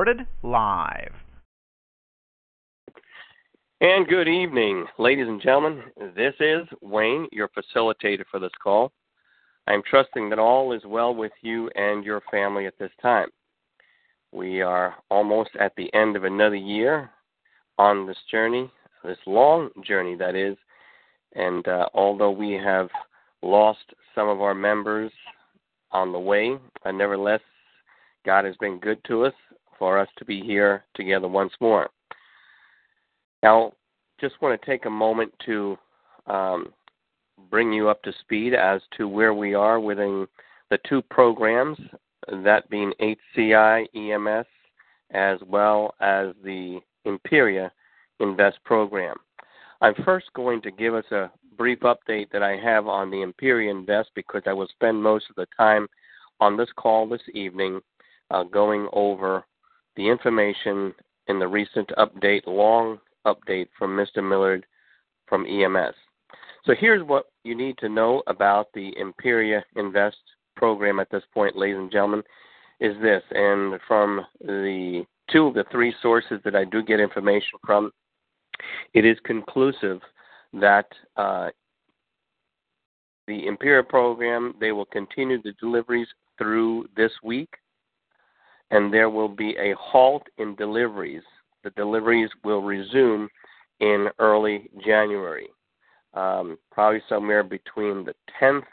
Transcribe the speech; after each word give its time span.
Recorded 0.00 0.26
live. 0.42 1.12
And 3.82 4.08
good 4.08 4.28
evening, 4.28 4.86
ladies 4.98 5.28
and 5.28 5.42
gentlemen. 5.42 5.82
This 6.16 6.32
is 6.40 6.62
Wayne, 6.80 7.28
your 7.32 7.50
facilitator 7.50 8.24
for 8.30 8.40
this 8.40 8.50
call. 8.62 8.92
I'm 9.66 9.82
trusting 9.82 10.30
that 10.30 10.38
all 10.38 10.72
is 10.72 10.80
well 10.86 11.14
with 11.14 11.32
you 11.42 11.68
and 11.74 12.02
your 12.02 12.22
family 12.30 12.64
at 12.64 12.78
this 12.78 12.92
time. 13.02 13.28
We 14.32 14.62
are 14.62 14.94
almost 15.10 15.50
at 15.60 15.74
the 15.76 15.92
end 15.92 16.16
of 16.16 16.24
another 16.24 16.56
year 16.56 17.10
on 17.76 18.06
this 18.06 18.16
journey, 18.30 18.70
this 19.04 19.18
long 19.26 19.68
journey, 19.86 20.16
that 20.16 20.34
is. 20.34 20.56
And 21.34 21.68
uh, 21.68 21.90
although 21.92 22.30
we 22.30 22.52
have 22.52 22.88
lost 23.42 23.84
some 24.14 24.30
of 24.30 24.40
our 24.40 24.54
members 24.54 25.12
on 25.92 26.10
the 26.10 26.18
way, 26.18 26.56
uh, 26.86 26.90
nevertheless, 26.90 27.42
God 28.24 28.46
has 28.46 28.56
been 28.56 28.78
good 28.78 28.98
to 29.04 29.26
us 29.26 29.34
for 29.80 29.98
us 29.98 30.08
to 30.18 30.24
be 30.24 30.40
here 30.42 30.84
together 30.94 31.26
once 31.26 31.52
more. 31.60 31.88
Now, 33.42 33.72
just 34.20 34.40
want 34.40 34.60
to 34.60 34.66
take 34.66 34.84
a 34.84 34.90
moment 34.90 35.32
to 35.46 35.76
um, 36.28 36.72
bring 37.50 37.72
you 37.72 37.88
up 37.88 38.02
to 38.02 38.12
speed 38.20 38.54
as 38.54 38.82
to 38.98 39.08
where 39.08 39.34
we 39.34 39.54
are 39.54 39.80
within 39.80 40.28
the 40.70 40.78
two 40.88 41.02
programs, 41.02 41.78
that 42.44 42.68
being 42.70 42.92
HCI 43.00 43.86
EMS 43.96 44.46
as 45.12 45.38
well 45.48 45.94
as 46.00 46.28
the 46.44 46.78
Imperia 47.04 47.72
Invest 48.20 48.58
program. 48.64 49.16
I'm 49.80 49.94
first 50.04 50.26
going 50.34 50.60
to 50.62 50.70
give 50.70 50.94
us 50.94 51.10
a 51.10 51.30
brief 51.56 51.80
update 51.80 52.30
that 52.32 52.42
I 52.42 52.56
have 52.56 52.86
on 52.86 53.10
the 53.10 53.22
Imperia 53.22 53.70
Invest 53.70 54.10
because 54.14 54.42
I 54.46 54.52
will 54.52 54.68
spend 54.68 55.02
most 55.02 55.24
of 55.30 55.36
the 55.36 55.46
time 55.56 55.88
on 56.38 56.56
this 56.56 56.68
call 56.76 57.08
this 57.08 57.22
evening 57.32 57.80
uh, 58.30 58.44
going 58.44 58.88
over 58.92 59.44
the 60.00 60.08
information 60.08 60.94
in 61.26 61.38
the 61.38 61.46
recent 61.46 61.90
update, 61.98 62.46
long 62.46 62.98
update 63.26 63.68
from 63.78 63.90
Mr. 63.90 64.26
Millard 64.26 64.64
from 65.26 65.44
EMS. 65.44 65.94
So 66.64 66.72
here's 66.78 67.06
what 67.06 67.26
you 67.44 67.54
need 67.54 67.76
to 67.78 67.88
know 67.90 68.22
about 68.26 68.68
the 68.72 68.94
Imperia 68.98 69.62
Invest 69.76 70.16
program 70.56 71.00
at 71.00 71.10
this 71.10 71.22
point, 71.34 71.54
ladies 71.54 71.76
and 71.76 71.92
gentlemen, 71.92 72.22
is 72.80 72.96
this. 73.02 73.22
And 73.30 73.78
from 73.86 74.22
the 74.40 75.04
two 75.30 75.48
of 75.48 75.54
the 75.54 75.64
three 75.70 75.92
sources 76.00 76.40
that 76.46 76.56
I 76.56 76.64
do 76.64 76.82
get 76.82 76.98
information 76.98 77.58
from, 77.62 77.92
it 78.94 79.04
is 79.04 79.18
conclusive 79.24 80.00
that 80.54 80.86
uh, 81.18 81.50
the 83.26 83.46
Imperia 83.46 83.82
program, 83.82 84.54
they 84.60 84.72
will 84.72 84.86
continue 84.86 85.42
the 85.42 85.52
deliveries 85.60 86.08
through 86.38 86.88
this 86.96 87.12
week, 87.22 87.50
and 88.70 88.92
there 88.92 89.10
will 89.10 89.28
be 89.28 89.56
a 89.58 89.74
halt 89.78 90.22
in 90.38 90.54
deliveries 90.54 91.22
the 91.62 91.70
deliveries 91.70 92.30
will 92.44 92.62
resume 92.62 93.28
in 93.80 94.08
early 94.18 94.70
January, 94.84 95.48
um, 96.14 96.58
probably 96.70 97.02
somewhere 97.08 97.42
between 97.42 98.04
the 98.04 98.14
10th 98.40 98.64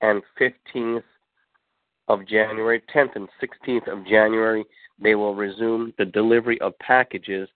and 0.00 0.22
15th 0.40 1.02
of 2.08 2.26
January, 2.26 2.82
10th 2.94 3.16
and 3.16 3.28
16th 3.42 3.90
of 3.90 4.06
January, 4.06 4.64
they 5.00 5.14
will 5.14 5.34
resume 5.34 5.92
the 5.98 6.04
delivery 6.04 6.60
of 6.60 6.78
packages 6.78 7.48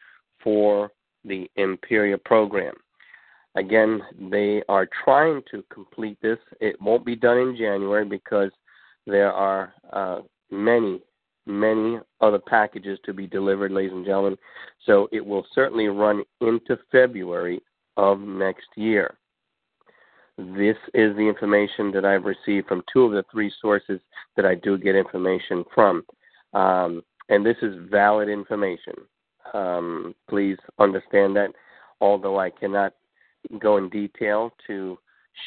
for 0.42 0.90
the 1.24 1.50
Imperia 1.56 2.16
program. 2.16 2.74
Again, 3.54 4.00
they 4.30 4.62
are 4.68 4.88
trying 5.04 5.42
to 5.50 5.64
complete 5.72 6.18
this. 6.22 6.38
It 6.60 6.80
won't 6.80 7.04
be 7.04 7.16
done 7.16 7.38
in 7.38 7.56
January 7.56 8.04
because 8.04 8.50
there 9.06 9.32
are 9.32 9.74
uh, 9.92 10.20
many 10.50 11.00
many 11.48 11.98
other 12.20 12.38
packages 12.38 12.98
to 13.04 13.12
be 13.12 13.26
delivered, 13.26 13.72
ladies 13.72 13.92
and 13.92 14.04
gentlemen. 14.04 14.36
So 14.86 15.08
it 15.10 15.24
will 15.24 15.46
certainly 15.54 15.88
run 15.88 16.22
into 16.40 16.78
February 16.92 17.60
of 17.96 18.20
next 18.20 18.68
year. 18.76 19.16
This 20.36 20.76
is 20.94 21.16
the 21.16 21.28
information 21.28 21.90
that 21.92 22.04
I've 22.04 22.24
received 22.24 22.68
from 22.68 22.84
two 22.92 23.02
of 23.02 23.12
the 23.12 23.24
three 23.32 23.52
sources 23.60 24.00
that 24.36 24.46
I 24.46 24.54
do 24.54 24.78
get 24.78 24.94
information 24.94 25.64
from. 25.74 26.04
Um, 26.54 27.02
and 27.28 27.44
this 27.44 27.56
is 27.60 27.74
valid 27.90 28.28
information. 28.28 28.94
Um, 29.52 30.14
please 30.28 30.56
understand 30.78 31.34
that, 31.36 31.50
although 32.00 32.38
I 32.38 32.50
cannot 32.50 32.94
go 33.58 33.78
in 33.78 33.88
detail 33.88 34.52
to 34.66 34.98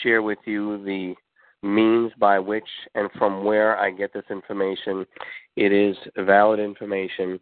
share 0.04 0.22
with 0.22 0.40
you 0.46 0.84
the 0.84 1.16
means 1.64 2.12
by 2.18 2.40
which 2.40 2.68
and 2.96 3.10
from 3.18 3.44
where 3.44 3.78
I 3.78 3.92
get 3.92 4.14
this 4.14 4.24
information. 4.30 5.06
It 5.56 5.72
is 5.72 5.96
valid 6.18 6.60
information 6.60 7.40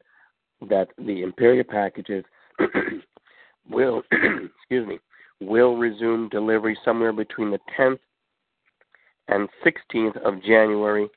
that 0.69 0.89
the 0.97 1.21
Imperial 1.21 1.63
packages 1.63 2.25
will, 3.69 4.01
excuse 4.11 4.87
me, 4.87 4.99
will 5.39 5.77
resume 5.77 6.29
delivery 6.29 6.77
somewhere 6.83 7.13
between 7.13 7.51
the 7.51 7.59
10th 7.79 7.99
and 9.29 9.47
16th 9.65 10.17
of 10.23 10.43
January, 10.43 11.07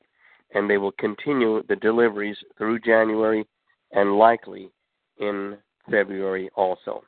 and 0.55 0.69
they 0.69 0.79
will 0.79 0.93
continue 0.93 1.63
the 1.69 1.77
deliveries 1.77 2.37
through 2.57 2.79
January 2.81 3.47
and 3.93 4.17
likely 4.17 4.71
in 5.19 5.57
February 5.91 6.51
also. 6.55 7.03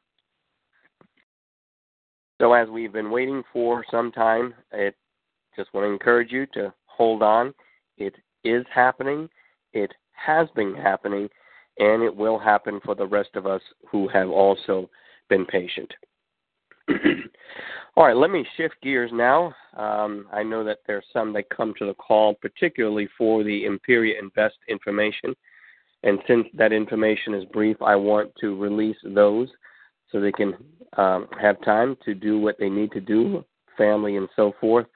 So, 2.40 2.52
as 2.52 2.68
we've 2.68 2.92
been 2.92 3.10
waiting 3.10 3.44
for 3.52 3.84
some 3.90 4.10
time, 4.10 4.54
it 4.72 4.96
just 5.56 5.72
want 5.74 5.84
to 5.84 5.92
encourage 5.92 6.32
you 6.32 6.46
to 6.54 6.72
hold 6.86 7.22
on. 7.22 7.54
It 7.96 8.14
is 8.44 8.64
happening. 8.72 9.28
It 9.72 9.92
has 10.12 10.48
been 10.54 10.74
happening, 10.74 11.28
and 11.78 12.02
it 12.02 12.14
will 12.14 12.38
happen 12.38 12.80
for 12.84 12.94
the 12.94 13.06
rest 13.06 13.30
of 13.34 13.46
us 13.46 13.62
who 13.90 14.08
have 14.08 14.28
also 14.28 14.88
been 15.28 15.44
patient. 15.46 15.92
All 17.96 18.04
right, 18.04 18.16
let 18.16 18.30
me 18.30 18.44
shift 18.56 18.74
gears 18.82 19.10
now. 19.12 19.54
Um, 19.76 20.26
I 20.32 20.42
know 20.42 20.64
that 20.64 20.78
there's 20.86 21.04
some 21.12 21.32
that 21.34 21.48
come 21.50 21.74
to 21.78 21.86
the 21.86 21.94
call, 21.94 22.34
particularly 22.34 23.08
for 23.16 23.44
the 23.44 23.64
Imperia 23.64 24.18
Invest 24.20 24.56
information. 24.68 25.34
And 26.02 26.18
since 26.26 26.46
that 26.54 26.72
information 26.72 27.34
is 27.34 27.44
brief, 27.46 27.80
I 27.80 27.96
want 27.96 28.32
to 28.40 28.60
release 28.60 28.96
those 29.04 29.48
so 30.10 30.20
they 30.20 30.32
can 30.32 30.54
um, 30.96 31.28
have 31.40 31.60
time 31.64 31.96
to 32.04 32.14
do 32.14 32.38
what 32.38 32.58
they 32.58 32.68
need 32.68 32.92
to 32.92 33.00
do, 33.00 33.44
family 33.76 34.16
and 34.16 34.28
so 34.36 34.52
forth 34.60 34.86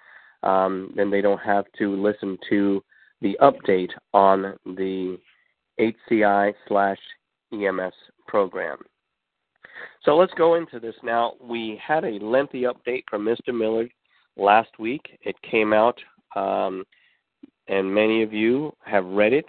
um, 0.42 0.92
then 0.96 1.10
they 1.10 1.20
don't 1.20 1.40
have 1.40 1.64
to 1.78 2.00
listen 2.00 2.38
to 2.48 2.82
the 3.20 3.36
update 3.40 3.90
on 4.14 4.54
the 4.64 5.18
HCI 5.80 6.54
slash 6.66 6.98
EMS 7.52 7.94
program. 8.26 8.78
So 10.04 10.16
let's 10.16 10.34
go 10.34 10.54
into 10.54 10.80
this 10.80 10.94
now. 11.02 11.34
We 11.40 11.80
had 11.84 12.04
a 12.04 12.18
lengthy 12.24 12.62
update 12.62 13.04
from 13.08 13.24
Mr. 13.24 13.56
Millard 13.56 13.90
last 14.36 14.70
week. 14.78 15.18
It 15.22 15.36
came 15.42 15.72
out, 15.72 15.98
um, 16.36 16.84
and 17.68 17.92
many 17.92 18.22
of 18.22 18.32
you 18.32 18.72
have 18.84 19.04
read 19.04 19.32
it. 19.32 19.46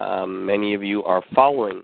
Um, 0.00 0.44
many 0.44 0.74
of 0.74 0.82
you 0.82 1.04
are 1.04 1.22
following 1.34 1.82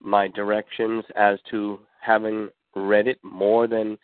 my 0.00 0.28
directions 0.28 1.04
as 1.16 1.38
to 1.50 1.80
having 2.00 2.48
read 2.74 3.06
it 3.06 3.18
more 3.22 3.66
than 3.66 3.96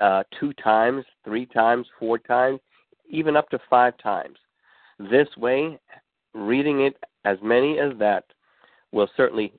uh, 0.00 0.22
two 0.38 0.52
times, 0.54 1.04
three 1.24 1.46
times, 1.46 1.86
four 1.98 2.18
times 2.18 2.60
even 3.08 3.36
up 3.36 3.48
to 3.50 3.58
five 3.68 3.96
times. 3.98 4.36
This 4.98 5.28
way, 5.36 5.78
reading 6.34 6.80
it 6.80 6.96
as 7.24 7.38
many 7.42 7.78
as 7.78 7.92
that 7.98 8.24
will 8.92 9.08
certainly 9.16 9.52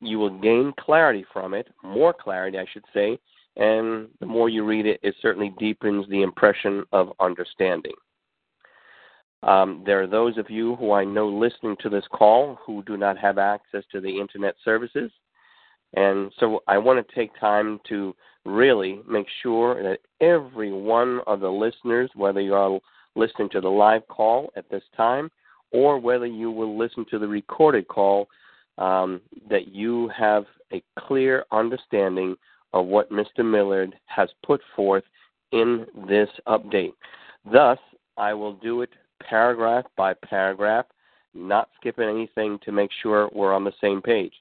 you 0.00 0.18
will 0.18 0.38
gain 0.40 0.72
clarity 0.80 1.24
from 1.32 1.52
it, 1.52 1.68
more 1.82 2.14
clarity, 2.14 2.58
I 2.58 2.64
should 2.72 2.84
say, 2.94 3.18
and 3.56 4.08
the 4.20 4.26
more 4.26 4.48
you 4.48 4.64
read 4.64 4.86
it, 4.86 4.98
it 5.02 5.14
certainly 5.20 5.54
deepens 5.58 6.08
the 6.08 6.22
impression 6.22 6.84
of 6.92 7.12
understanding. 7.20 7.92
Um, 9.42 9.82
there 9.86 10.02
are 10.02 10.06
those 10.06 10.36
of 10.38 10.50
you 10.50 10.76
who 10.76 10.92
I 10.92 11.04
know 11.04 11.28
listening 11.28 11.76
to 11.80 11.88
this 11.88 12.04
call 12.12 12.58
who 12.64 12.82
do 12.84 12.96
not 12.96 13.18
have 13.18 13.38
access 13.38 13.84
to 13.92 14.00
the 14.00 14.20
internet 14.20 14.54
services. 14.64 15.10
And 15.94 16.32
so 16.38 16.62
I 16.68 16.78
want 16.78 17.06
to 17.06 17.14
take 17.14 17.38
time 17.38 17.80
to 17.88 18.14
really 18.44 19.00
make 19.08 19.26
sure 19.42 19.82
that 19.82 19.98
every 20.20 20.72
one 20.72 21.20
of 21.26 21.40
the 21.40 21.50
listeners, 21.50 22.10
whether 22.14 22.40
you 22.40 22.54
are 22.54 22.80
listening 23.16 23.48
to 23.50 23.60
the 23.60 23.68
live 23.68 24.06
call 24.08 24.52
at 24.56 24.68
this 24.70 24.84
time 24.96 25.30
or 25.72 25.98
whether 25.98 26.26
you 26.26 26.50
will 26.50 26.78
listen 26.78 27.04
to 27.10 27.18
the 27.18 27.26
recorded 27.26 27.86
call, 27.88 28.28
um, 28.78 29.20
that 29.48 29.68
you 29.68 30.08
have 30.16 30.44
a 30.72 30.82
clear 30.98 31.44
understanding 31.52 32.36
of 32.72 32.86
what 32.86 33.10
Mr. 33.10 33.44
Millard 33.44 33.94
has 34.06 34.28
put 34.44 34.60
forth 34.76 35.04
in 35.52 35.86
this 36.08 36.28
update. 36.46 36.92
Thus, 37.50 37.78
I 38.16 38.32
will 38.32 38.54
do 38.54 38.82
it 38.82 38.90
paragraph 39.22 39.84
by 39.96 40.14
paragraph, 40.14 40.86
not 41.34 41.68
skipping 41.78 42.08
anything 42.08 42.58
to 42.64 42.72
make 42.72 42.90
sure 43.02 43.28
we're 43.32 43.54
on 43.54 43.64
the 43.64 43.72
same 43.80 44.00
page. 44.00 44.32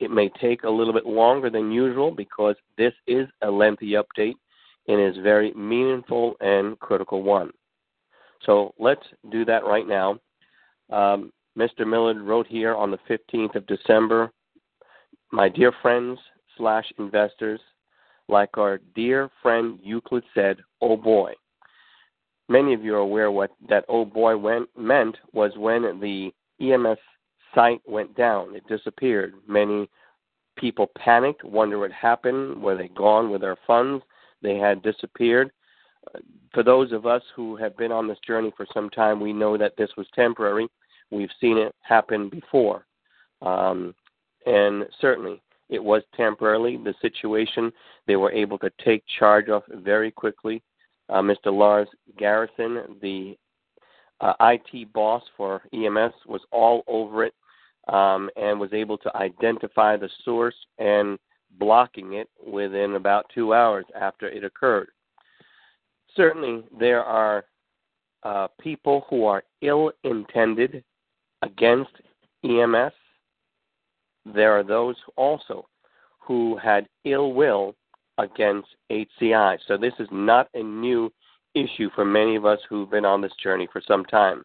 It 0.00 0.10
may 0.10 0.30
take 0.40 0.64
a 0.64 0.70
little 0.70 0.94
bit 0.94 1.06
longer 1.06 1.50
than 1.50 1.70
usual 1.70 2.10
because 2.10 2.56
this 2.78 2.94
is 3.06 3.28
a 3.42 3.50
lengthy 3.50 3.92
update 3.92 4.34
and 4.88 5.00
is 5.00 5.22
very 5.22 5.52
meaningful 5.52 6.34
and 6.40 6.78
critical 6.80 7.22
one. 7.22 7.50
So 8.46 8.74
let's 8.78 9.04
do 9.30 9.44
that 9.44 9.64
right 9.64 9.86
now. 9.86 10.18
Um, 10.90 11.32
Mr. 11.56 11.86
Millard 11.86 12.20
wrote 12.22 12.46
here 12.46 12.74
on 12.74 12.90
the 12.90 12.98
15th 13.08 13.54
of 13.54 13.66
December, 13.66 14.32
my 15.30 15.48
dear 15.48 15.72
friends 15.82 16.18
slash 16.56 16.90
investors, 16.98 17.60
like 18.28 18.56
our 18.56 18.80
dear 18.94 19.30
friend 19.42 19.78
Euclid 19.82 20.24
said, 20.34 20.56
oh 20.80 20.96
boy. 20.96 21.34
Many 22.48 22.74
of 22.74 22.82
you 22.82 22.94
are 22.94 22.98
aware 22.98 23.30
what 23.30 23.50
that 23.68 23.84
oh 23.88 24.04
boy 24.04 24.36
went, 24.36 24.68
meant 24.76 25.16
was 25.32 25.52
when 25.56 26.00
the 26.00 26.32
EMS 26.60 26.98
site 27.54 27.80
went 27.86 28.16
down. 28.16 28.54
It 28.54 28.66
disappeared. 28.68 29.34
Many 29.46 29.88
people 30.56 30.90
panicked, 30.98 31.44
wonder 31.44 31.78
what 31.78 31.92
happened, 31.92 32.62
were 32.62 32.76
they 32.76 32.88
gone 32.88 33.30
with 33.30 33.40
their 33.40 33.56
funds? 33.66 34.04
They 34.42 34.56
had 34.56 34.82
disappeared. 34.82 35.50
For 36.52 36.62
those 36.62 36.92
of 36.92 37.06
us 37.06 37.22
who 37.34 37.56
have 37.56 37.76
been 37.76 37.92
on 37.92 38.08
this 38.08 38.18
journey 38.26 38.52
for 38.56 38.66
some 38.72 38.90
time, 38.90 39.20
we 39.20 39.32
know 39.32 39.56
that 39.56 39.76
this 39.76 39.90
was 39.96 40.06
temporary. 40.14 40.68
We've 41.10 41.30
seen 41.40 41.58
it 41.58 41.74
happen 41.82 42.28
before. 42.28 42.86
Um, 43.42 43.94
and 44.46 44.86
certainly, 45.00 45.42
it 45.68 45.82
was 45.82 46.02
temporarily 46.16 46.76
the 46.76 46.94
situation. 47.00 47.72
They 48.06 48.16
were 48.16 48.32
able 48.32 48.58
to 48.58 48.70
take 48.84 49.04
charge 49.18 49.48
of 49.48 49.62
very 49.68 50.10
quickly. 50.10 50.62
Uh, 51.08 51.20
Mr. 51.20 51.46
Lars 51.46 51.88
Garrison, 52.18 52.98
the 53.00 53.36
uh, 54.20 54.34
IT 54.40 54.92
boss 54.92 55.22
for 55.36 55.62
EMS, 55.72 56.12
was 56.26 56.40
all 56.50 56.82
over 56.86 57.24
it 57.24 57.34
um, 57.88 58.30
and 58.36 58.60
was 58.60 58.72
able 58.72 58.98
to 58.98 59.16
identify 59.16 59.96
the 59.96 60.08
source 60.24 60.54
and 60.78 61.18
blocking 61.58 62.14
it 62.14 62.28
within 62.46 62.94
about 62.94 63.26
two 63.34 63.52
hours 63.54 63.84
after 63.98 64.28
it 64.28 64.44
occurred. 64.44 64.88
Certainly, 66.16 66.64
there 66.78 67.04
are 67.04 67.44
uh, 68.22 68.48
people 68.60 69.06
who 69.08 69.24
are 69.24 69.42
ill 69.62 69.92
intended 70.04 70.84
against 71.42 71.90
EMS. 72.44 72.92
There 74.26 74.52
are 74.52 74.62
those 74.62 74.96
also 75.16 75.66
who 76.18 76.56
had 76.58 76.86
ill 77.04 77.32
will 77.32 77.74
against 78.18 78.68
HCI. 78.90 79.58
So 79.66 79.76
this 79.76 79.94
is 79.98 80.08
not 80.12 80.48
a 80.54 80.62
new 80.62 81.12
issue 81.54 81.88
for 81.94 82.04
many 82.04 82.36
of 82.36 82.44
us 82.44 82.58
who've 82.68 82.90
been 82.90 83.04
on 83.04 83.20
this 83.20 83.32
journey 83.42 83.68
for 83.72 83.82
some 83.86 84.04
time. 84.04 84.44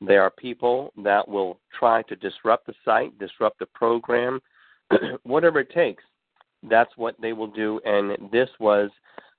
There 0.00 0.22
are 0.22 0.30
people 0.30 0.92
that 1.02 1.26
will 1.26 1.60
try 1.78 2.02
to 2.02 2.16
disrupt 2.16 2.66
the 2.66 2.74
site, 2.84 3.18
disrupt 3.18 3.58
the 3.58 3.66
program, 3.66 4.40
whatever 5.22 5.60
it 5.60 5.70
takes. 5.70 6.02
That's 6.68 6.90
what 6.96 7.14
they 7.20 7.32
will 7.32 7.48
do, 7.48 7.80
and 7.84 8.30
this 8.32 8.48
was 8.58 8.90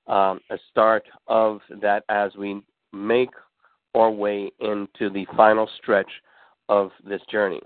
um, 0.07 0.39
a 0.51 0.57
start 0.69 1.03
of 1.27 1.59
that 1.81 2.03
as 2.09 2.31
we 2.37 2.61
make 2.93 3.31
our 3.95 4.11
way 4.11 4.51
into 4.59 5.09
the 5.09 5.25
final 5.35 5.69
stretch 5.77 6.09
of 6.69 6.91
this 7.03 7.21
journey. 7.31 7.61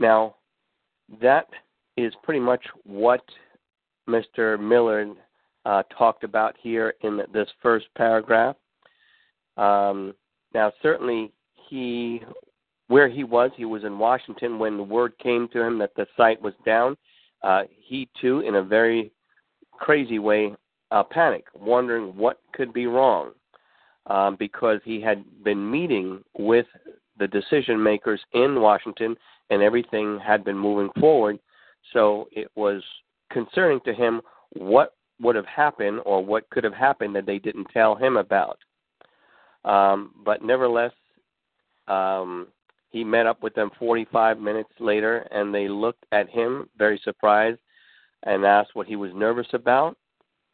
Now, 0.00 0.36
that 1.20 1.46
is 1.96 2.12
pretty 2.22 2.40
much 2.40 2.64
what 2.84 3.22
Mr. 4.08 4.58
Millard 4.58 5.10
uh, 5.64 5.82
talked 5.96 6.24
about 6.24 6.56
here 6.60 6.94
in 7.02 7.20
this 7.32 7.48
first 7.62 7.86
paragraph. 7.96 8.56
Um, 9.56 10.14
now, 10.54 10.72
certainly, 10.82 11.32
he 11.68 12.22
where 12.88 13.08
he 13.08 13.24
was, 13.24 13.50
he 13.56 13.64
was 13.64 13.84
in 13.84 13.98
Washington 13.98 14.58
when 14.58 14.76
the 14.76 14.82
word 14.82 15.18
came 15.18 15.48
to 15.48 15.60
him 15.60 15.78
that 15.78 15.94
the 15.96 16.06
site 16.16 16.40
was 16.40 16.52
down. 16.66 16.96
Uh, 17.42 17.62
he 17.68 18.08
too, 18.20 18.40
in 18.40 18.56
a 18.56 18.62
very 18.62 19.10
crazy 19.72 20.18
way, 20.18 20.54
uh, 20.90 21.02
panicked, 21.02 21.48
wondering 21.56 22.16
what 22.16 22.40
could 22.52 22.72
be 22.72 22.86
wrong, 22.86 23.32
um, 24.06 24.36
because 24.38 24.80
he 24.84 25.00
had 25.00 25.24
been 25.42 25.70
meeting 25.70 26.22
with 26.38 26.66
the 27.18 27.26
decision 27.26 27.82
makers 27.82 28.20
in 28.32 28.60
Washington, 28.60 29.16
and 29.50 29.62
everything 29.62 30.18
had 30.18 30.44
been 30.44 30.58
moving 30.58 30.90
forward. 31.00 31.38
So 31.92 32.28
it 32.32 32.48
was 32.54 32.82
concerning 33.30 33.80
to 33.86 33.94
him 33.94 34.20
what 34.52 34.94
would 35.20 35.36
have 35.36 35.46
happened 35.46 36.00
or 36.04 36.24
what 36.24 36.48
could 36.50 36.64
have 36.64 36.74
happened 36.74 37.14
that 37.16 37.26
they 37.26 37.38
didn't 37.38 37.66
tell 37.72 37.94
him 37.94 38.16
about. 38.16 38.58
Um, 39.64 40.12
but 40.24 40.42
nevertheless, 40.42 40.92
um, 41.88 42.48
he 42.90 43.02
met 43.02 43.26
up 43.26 43.42
with 43.42 43.54
them 43.54 43.70
45 43.78 44.38
minutes 44.38 44.70
later, 44.78 45.26
and 45.30 45.54
they 45.54 45.68
looked 45.68 46.04
at 46.12 46.28
him 46.28 46.68
very 46.78 47.00
surprised 47.02 47.58
and 48.24 48.44
asked 48.44 48.74
what 48.74 48.86
he 48.86 48.96
was 48.96 49.10
nervous 49.14 49.48
about. 49.52 49.96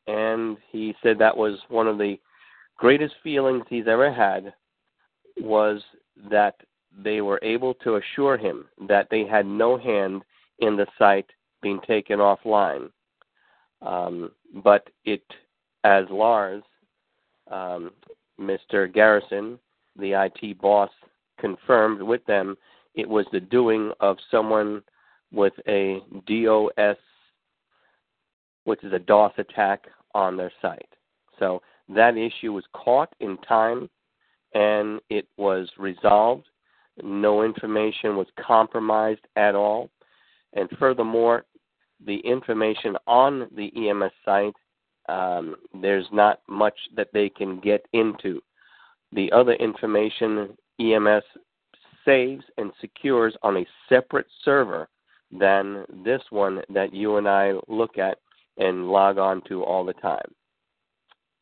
And 0.07 0.57
he 0.71 0.95
said 1.03 1.19
that 1.19 1.37
was 1.37 1.59
one 1.69 1.87
of 1.87 1.99
the 1.99 2.19
greatest 2.77 3.15
feelings 3.23 3.65
he's 3.69 3.87
ever 3.87 4.13
had 4.13 4.53
was 5.39 5.83
that 6.31 6.55
they 7.05 7.21
were 7.21 7.39
able 7.43 7.75
to 7.75 7.97
assure 7.97 8.37
him 8.37 8.67
that 8.89 9.09
they 9.11 9.25
had 9.25 9.47
no 9.47 9.77
hand 9.77 10.23
in 10.59 10.77
the 10.77 10.87
site 10.99 11.31
being 11.63 11.81
taken 11.87 12.19
offline. 12.19 12.91
Um, 13.83 14.33
but 14.65 14.89
it, 15.05 15.23
as 15.85 16.05
Lars, 16.11 16.63
um, 17.51 17.91
Mr. 18.41 18.93
Garrison, 18.93 19.59
the 19.97 20.13
IT 20.13 20.61
boss, 20.61 20.91
confirmed 21.39 22.03
with 22.03 22.25
them, 22.27 22.57
it 22.95 23.09
was 23.09 23.27
the 23.33 23.41
doing 23.41 23.93
of 24.01 24.17
someone 24.31 24.83
with 25.33 25.53
a 25.69 26.01
DOS, 26.27 26.97
which 28.65 28.83
is 28.83 28.93
a 28.93 28.99
DOS 28.99 29.33
attack 29.39 29.87
on 30.15 30.37
their 30.37 30.53
site. 30.61 30.89
So 31.39 31.63
that 31.89 32.17
issue 32.17 32.53
was 32.53 32.65
caught 32.73 33.13
in 33.21 33.37
time 33.39 33.89
and 34.55 35.01
it 35.09 35.27
was 35.37 35.69
resolved. 35.79 36.47
No 37.03 37.43
information 37.43 38.17
was 38.17 38.27
compromised 38.45 39.27
at 39.37 39.55
all. 39.55 39.91
And 40.53 40.69
furthermore, 40.79 41.45
the 42.05 42.19
information 42.19 42.97
on 43.07 43.49
the 43.55 43.73
EMS 43.89 44.13
site, 44.25 44.55
um, 45.09 45.57
there's 45.81 46.07
not 46.13 46.41
much 46.49 46.77
that 46.97 47.09
they 47.13 47.29
can 47.29 47.61
get 47.61 47.87
into. 47.93 48.41
The 49.13 49.31
other 49.33 49.55
information 49.55 50.57
EMS 50.79 51.25
saves 52.05 52.45
and 52.57 52.73
secures 52.81 53.37
on 53.43 53.57
a 53.57 53.67
separate 53.89 54.27
server 54.45 54.89
than 55.31 55.85
this 56.05 56.23
one 56.31 56.63
that 56.73 56.95
you 56.95 57.17
and 57.17 57.29
I 57.29 57.53
look 57.69 57.99
at 57.99 58.19
and 58.57 58.89
log 58.89 59.19
on 59.19 59.43
to 59.49 59.63
all 59.63 59.85
the 59.85 59.93
time. 59.95 60.35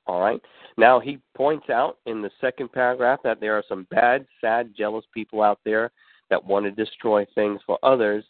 All 0.07 0.21
right. 0.21 0.41
Now, 0.79 1.01
he 1.01 1.21
points 1.37 1.69
out 1.69 1.99
in 2.07 2.23
the 2.23 2.31
second 2.41 2.73
paragraph 2.73 3.21
that 3.25 3.41
there 3.41 3.55
are 3.55 3.65
some 3.69 3.87
bad, 3.91 4.27
sad, 4.41 4.73
jealous 4.77 5.05
people 5.13 5.43
out 5.43 5.61
there 5.65 5.91
that 6.31 6.45
want 6.45 6.65
to 6.65 6.71
destroy 6.71 7.27
things 7.35 7.61
for 7.67 7.79
others. 7.83 8.25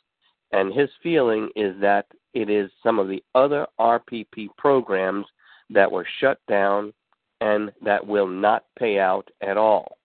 And 0.52 0.72
his 0.72 0.88
feeling 1.02 1.50
is 1.54 1.80
that 1.80 2.06
it 2.38 2.48
is 2.48 2.70
some 2.84 3.00
of 3.00 3.08
the 3.08 3.22
other 3.34 3.66
RPP 3.80 4.46
programs 4.56 5.26
that 5.70 5.90
were 5.90 6.06
shut 6.20 6.38
down 6.48 6.92
and 7.40 7.72
that 7.84 8.06
will 8.06 8.28
not 8.28 8.64
pay 8.78 9.00
out 9.00 9.28
at 9.40 9.56
all. 9.56 9.98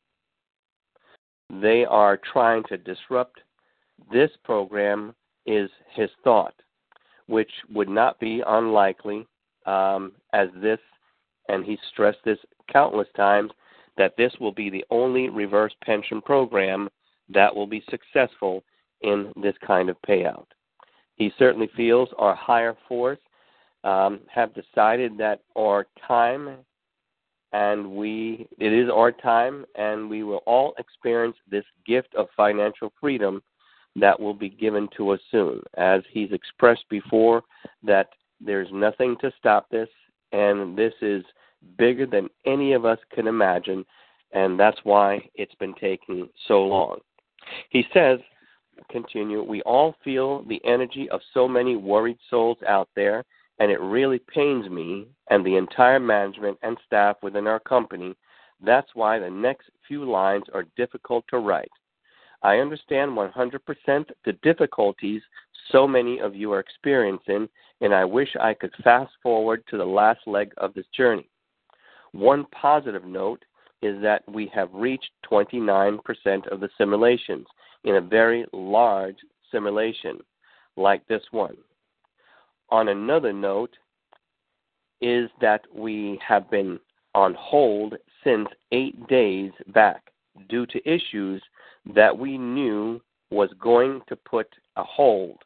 They 1.61 1.85
are 1.85 2.17
trying 2.17 2.63
to 2.69 2.77
disrupt 2.77 3.39
this 4.11 4.31
program, 4.43 5.13
is 5.45 5.69
his 5.93 6.09
thought, 6.23 6.55
which 7.27 7.51
would 7.71 7.89
not 7.89 8.19
be 8.19 8.41
unlikely 8.47 9.27
um, 9.67 10.13
as 10.33 10.47
this 10.59 10.79
and 11.49 11.63
he 11.63 11.77
stressed 11.91 12.23
this 12.25 12.39
countless 12.71 13.07
times 13.15 13.51
that 13.95 14.17
this 14.17 14.33
will 14.39 14.53
be 14.53 14.71
the 14.71 14.85
only 14.89 15.29
reverse 15.29 15.73
pension 15.83 16.19
program 16.19 16.89
that 17.29 17.55
will 17.55 17.67
be 17.67 17.83
successful 17.91 18.63
in 19.01 19.31
this 19.39 19.55
kind 19.65 19.89
of 19.89 19.97
payout. 20.07 20.47
He 21.23 21.31
certainly 21.39 21.69
feels 21.77 22.09
our 22.17 22.35
higher 22.35 22.75
force 22.85 23.19
um, 23.85 24.19
have 24.29 24.53
decided 24.53 25.17
that 25.17 25.39
our 25.57 25.87
time 26.05 26.57
and 27.53 27.91
we 27.91 28.45
it 28.59 28.73
is 28.73 28.89
our 28.93 29.13
time 29.13 29.63
and 29.75 30.09
we 30.09 30.23
will 30.23 30.41
all 30.45 30.73
experience 30.77 31.37
this 31.49 31.63
gift 31.87 32.13
of 32.15 32.27
financial 32.35 32.91
freedom 32.99 33.41
that 33.95 34.19
will 34.19 34.33
be 34.33 34.49
given 34.49 34.89
to 34.97 35.11
us 35.11 35.19
soon 35.31 35.61
as 35.77 36.01
he's 36.11 36.33
expressed 36.33 36.83
before 36.89 37.41
that 37.83 38.09
there's 38.41 38.67
nothing 38.73 39.15
to 39.21 39.31
stop 39.39 39.69
this 39.69 39.87
and 40.33 40.77
this 40.77 40.93
is 41.01 41.23
bigger 41.77 42.05
than 42.05 42.29
any 42.45 42.73
of 42.73 42.83
us 42.83 42.99
can 43.13 43.27
imagine, 43.27 43.85
and 44.33 44.59
that's 44.59 44.79
why 44.83 45.21
it's 45.35 45.55
been 45.55 45.75
taking 45.75 46.27
so 46.49 46.65
long. 46.65 46.97
He 47.69 47.85
says, 47.93 48.19
continue, 48.89 49.43
we 49.43 49.61
all 49.63 49.95
feel 50.03 50.43
the 50.43 50.61
energy 50.65 51.09
of 51.09 51.21
so 51.33 51.47
many 51.47 51.75
worried 51.75 52.17
souls 52.29 52.57
out 52.67 52.89
there, 52.95 53.23
and 53.59 53.71
it 53.71 53.79
really 53.79 54.19
pains 54.19 54.69
me 54.69 55.07
and 55.29 55.45
the 55.45 55.57
entire 55.57 55.99
management 55.99 56.57
and 56.63 56.77
staff 56.85 57.17
within 57.21 57.47
our 57.47 57.59
company. 57.59 58.15
That's 58.65 58.89
why 58.93 59.19
the 59.19 59.29
next 59.29 59.69
few 59.87 60.09
lines 60.09 60.45
are 60.53 60.65
difficult 60.75 61.25
to 61.29 61.37
write. 61.37 61.71
I 62.41 62.57
understand 62.57 63.11
100% 63.11 63.59
the 64.25 64.33
difficulties 64.41 65.21
so 65.71 65.87
many 65.87 66.19
of 66.19 66.35
you 66.35 66.51
are 66.51 66.59
experiencing, 66.59 67.47
and 67.81 67.93
I 67.93 68.03
wish 68.05 68.29
I 68.39 68.53
could 68.53 68.73
fast 68.83 69.11
forward 69.21 69.63
to 69.69 69.77
the 69.77 69.85
last 69.85 70.19
leg 70.27 70.51
of 70.57 70.73
this 70.73 70.85
journey. 70.95 71.29
One 72.11 72.45
positive 72.51 73.05
note 73.05 73.43
is 73.81 74.01
that 74.01 74.23
we 74.29 74.51
have 74.53 74.69
reached 74.73 75.09
29% 75.29 75.99
of 76.51 76.59
the 76.59 76.69
simulations 76.77 77.47
in 77.83 77.95
a 77.95 78.01
very 78.01 78.45
large 78.53 79.17
simulation 79.51 80.19
like 80.75 81.05
this 81.07 81.23
one. 81.31 81.57
On 82.69 82.89
another 82.89 83.33
note, 83.33 83.75
is 85.01 85.29
that 85.41 85.61
we 85.75 86.17
have 86.25 86.49
been 86.49 86.79
on 87.13 87.35
hold 87.37 87.95
since 88.23 88.47
eight 88.71 89.07
days 89.07 89.51
back 89.73 90.11
due 90.47 90.65
to 90.65 90.89
issues 90.89 91.43
that 91.93 92.17
we 92.17 92.37
knew 92.37 93.01
was 93.29 93.49
going 93.59 94.01
to 94.07 94.15
put 94.15 94.47
a 94.77 94.83
hold. 94.83 95.37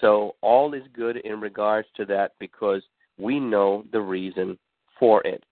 So 0.00 0.36
all 0.40 0.72
is 0.72 0.82
good 0.94 1.18
in 1.18 1.40
regards 1.40 1.86
to 1.96 2.06
that 2.06 2.32
because 2.38 2.82
we 3.18 3.38
know 3.38 3.84
the 3.92 4.00
reason 4.00 4.58
for 4.98 5.22
it. 5.26 5.44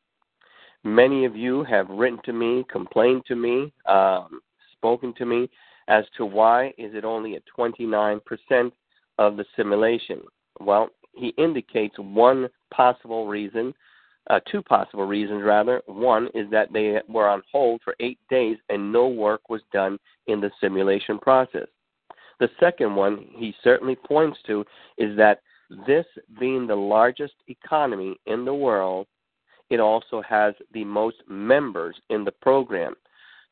Many 0.82 1.24
of 1.24 1.36
you 1.36 1.64
have 1.64 1.88
written 1.90 2.20
to 2.24 2.32
me, 2.32 2.64
complained 2.70 3.24
to 3.26 3.36
me, 3.36 3.72
um, 3.86 4.40
spoken 4.72 5.12
to 5.18 5.26
me 5.26 5.50
as 5.88 6.04
to 6.16 6.24
why 6.24 6.68
is 6.78 6.94
it 6.94 7.04
only 7.04 7.36
at 7.36 7.42
29% 7.56 8.20
of 9.18 9.36
the 9.36 9.44
simulation. 9.56 10.20
Well, 10.60 10.88
he 11.14 11.28
indicates 11.38 11.94
one 11.98 12.48
possible 12.72 13.26
reason, 13.26 13.72
uh, 14.28 14.40
two 14.50 14.62
possible 14.62 15.06
reasons 15.06 15.42
rather. 15.44 15.82
One 15.86 16.28
is 16.34 16.50
that 16.50 16.72
they 16.72 17.00
were 17.08 17.28
on 17.28 17.42
hold 17.50 17.80
for 17.82 17.94
eight 18.00 18.18
days 18.28 18.58
and 18.68 18.92
no 18.92 19.08
work 19.08 19.48
was 19.48 19.62
done 19.72 19.98
in 20.26 20.40
the 20.40 20.50
simulation 20.60 21.18
process. 21.18 21.66
The 22.38 22.50
second 22.60 22.94
one 22.94 23.26
he 23.30 23.54
certainly 23.64 23.96
points 23.96 24.38
to 24.46 24.64
is 24.98 25.16
that 25.16 25.40
this 25.86 26.04
being 26.38 26.66
the 26.66 26.76
largest 26.76 27.34
economy 27.48 28.16
in 28.26 28.44
the 28.44 28.54
world, 28.54 29.06
it 29.70 29.80
also 29.80 30.22
has 30.22 30.54
the 30.72 30.84
most 30.84 31.16
members 31.28 31.96
in 32.10 32.24
the 32.24 32.32
program. 32.32 32.94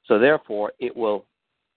So 0.07 0.19
therefore, 0.19 0.73
it 0.79 0.95
will 0.95 1.25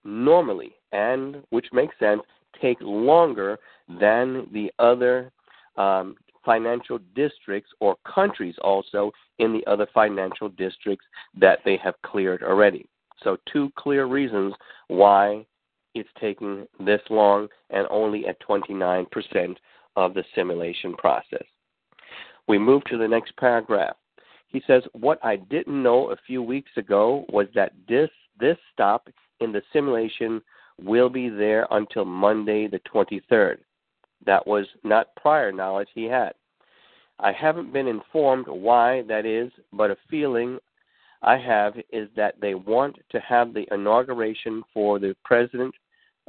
normally, 0.08 0.72
and 0.92 1.42
which 1.50 1.66
makes 1.72 1.94
sense, 1.98 2.22
take 2.60 2.78
longer 2.80 3.58
than 4.00 4.48
the 4.52 4.72
other 4.78 5.30
um, 5.76 6.16
financial 6.44 6.98
districts 7.14 7.70
or 7.80 7.96
countries 8.12 8.54
also 8.62 9.12
in 9.38 9.52
the 9.52 9.64
other 9.70 9.86
financial 9.92 10.48
districts 10.48 11.04
that 11.38 11.58
they 11.64 11.78
have 11.82 11.94
cleared 12.02 12.42
already. 12.42 12.86
So, 13.22 13.36
two 13.52 13.70
clear 13.76 14.06
reasons 14.06 14.54
why 14.86 15.44
it's 15.94 16.08
taking 16.20 16.66
this 16.78 17.00
long 17.10 17.48
and 17.70 17.86
only 17.90 18.26
at 18.26 18.40
29% 18.40 19.56
of 19.96 20.14
the 20.14 20.24
simulation 20.34 20.94
process. 20.94 21.44
We 22.46 22.58
move 22.58 22.84
to 22.84 22.96
the 22.96 23.08
next 23.08 23.36
paragraph. 23.36 23.96
He 24.48 24.62
says, 24.66 24.82
What 24.92 25.18
I 25.24 25.36
didn't 25.36 25.82
know 25.82 26.10
a 26.10 26.16
few 26.26 26.42
weeks 26.42 26.70
ago 26.76 27.26
was 27.28 27.46
that 27.54 27.72
this, 27.88 28.10
this 28.38 28.56
stop 28.72 29.08
in 29.40 29.52
the 29.52 29.62
simulation 29.72 30.42
will 30.82 31.08
be 31.08 31.28
there 31.28 31.66
until 31.70 32.04
Monday, 32.04 32.66
the 32.66 32.80
23rd. 32.92 33.58
That 34.26 34.46
was 34.46 34.66
not 34.84 35.14
prior 35.16 35.52
knowledge 35.52 35.88
he 35.94 36.04
had. 36.04 36.32
I 37.20 37.32
haven't 37.32 37.72
been 37.72 37.88
informed 37.88 38.46
why 38.46 39.02
that 39.08 39.26
is, 39.26 39.50
but 39.72 39.90
a 39.90 39.96
feeling 40.08 40.58
I 41.22 41.36
have 41.36 41.74
is 41.90 42.08
that 42.16 42.40
they 42.40 42.54
want 42.54 42.96
to 43.10 43.20
have 43.20 43.52
the 43.52 43.66
inauguration 43.72 44.62
for 44.72 44.98
the 44.98 45.16
President 45.24 45.74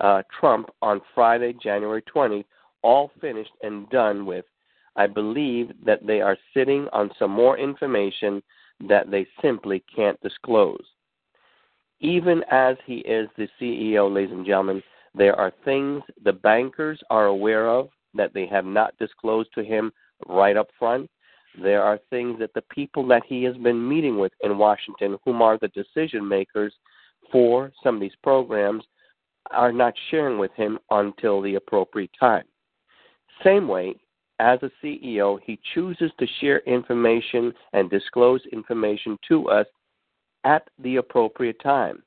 uh, 0.01 0.23
Trump 0.39 0.69
on 0.81 1.01
Friday, 1.13 1.53
January 1.61 2.03
20th, 2.13 2.45
all 2.81 3.11
finished 3.21 3.51
and 3.61 3.89
done 3.89 4.25
with 4.25 4.45
I 4.95 5.07
believe 5.07 5.71
that 5.85 6.05
they 6.05 6.19
are 6.19 6.37
sitting 6.53 6.87
on 6.91 7.09
some 7.17 7.31
more 7.31 7.57
information 7.57 8.43
that 8.87 9.09
they 9.09 9.25
simply 9.41 9.81
can't 9.95 10.19
disclose. 10.21 10.83
Even 12.01 12.43
as 12.49 12.77
he 12.85 12.97
is 12.99 13.27
the 13.37 13.47
CEO, 13.59 14.13
ladies 14.13 14.31
and 14.31 14.45
gentlemen, 14.45 14.81
there 15.13 15.35
are 15.35 15.51
things 15.65 16.01
the 16.23 16.33
bankers 16.33 16.99
are 17.09 17.25
aware 17.25 17.67
of 17.67 17.89
that 18.13 18.33
they 18.33 18.45
have 18.47 18.65
not 18.65 18.97
disclosed 18.97 19.49
to 19.55 19.63
him 19.63 19.91
right 20.27 20.55
up 20.55 20.67
front. 20.77 21.09
There 21.61 21.83
are 21.83 21.99
things 22.09 22.39
that 22.39 22.53
the 22.53 22.63
people 22.63 23.05
that 23.07 23.23
he 23.27 23.43
has 23.43 23.57
been 23.57 23.87
meeting 23.87 24.17
with 24.17 24.31
in 24.41 24.57
Washington, 24.57 25.17
whom 25.25 25.41
are 25.41 25.57
the 25.57 25.67
decision 25.69 26.27
makers 26.27 26.73
for 27.31 27.71
some 27.83 27.95
of 27.95 28.01
these 28.01 28.15
programs, 28.23 28.83
are 29.51 29.71
not 29.71 29.93
sharing 30.09 30.37
with 30.37 30.53
him 30.53 30.79
until 30.91 31.41
the 31.41 31.55
appropriate 31.55 32.11
time. 32.19 32.45
Same 33.43 33.67
way, 33.67 33.95
as 34.39 34.59
a 34.61 34.71
CEO, 34.81 35.39
he 35.43 35.59
chooses 35.73 36.11
to 36.19 36.27
share 36.39 36.59
information 36.59 37.53
and 37.73 37.89
disclose 37.89 38.41
information 38.53 39.17
to 39.27 39.49
us 39.49 39.65
at 40.43 40.69
the 40.79 40.97
appropriate 40.97 41.61
time. 41.61 42.03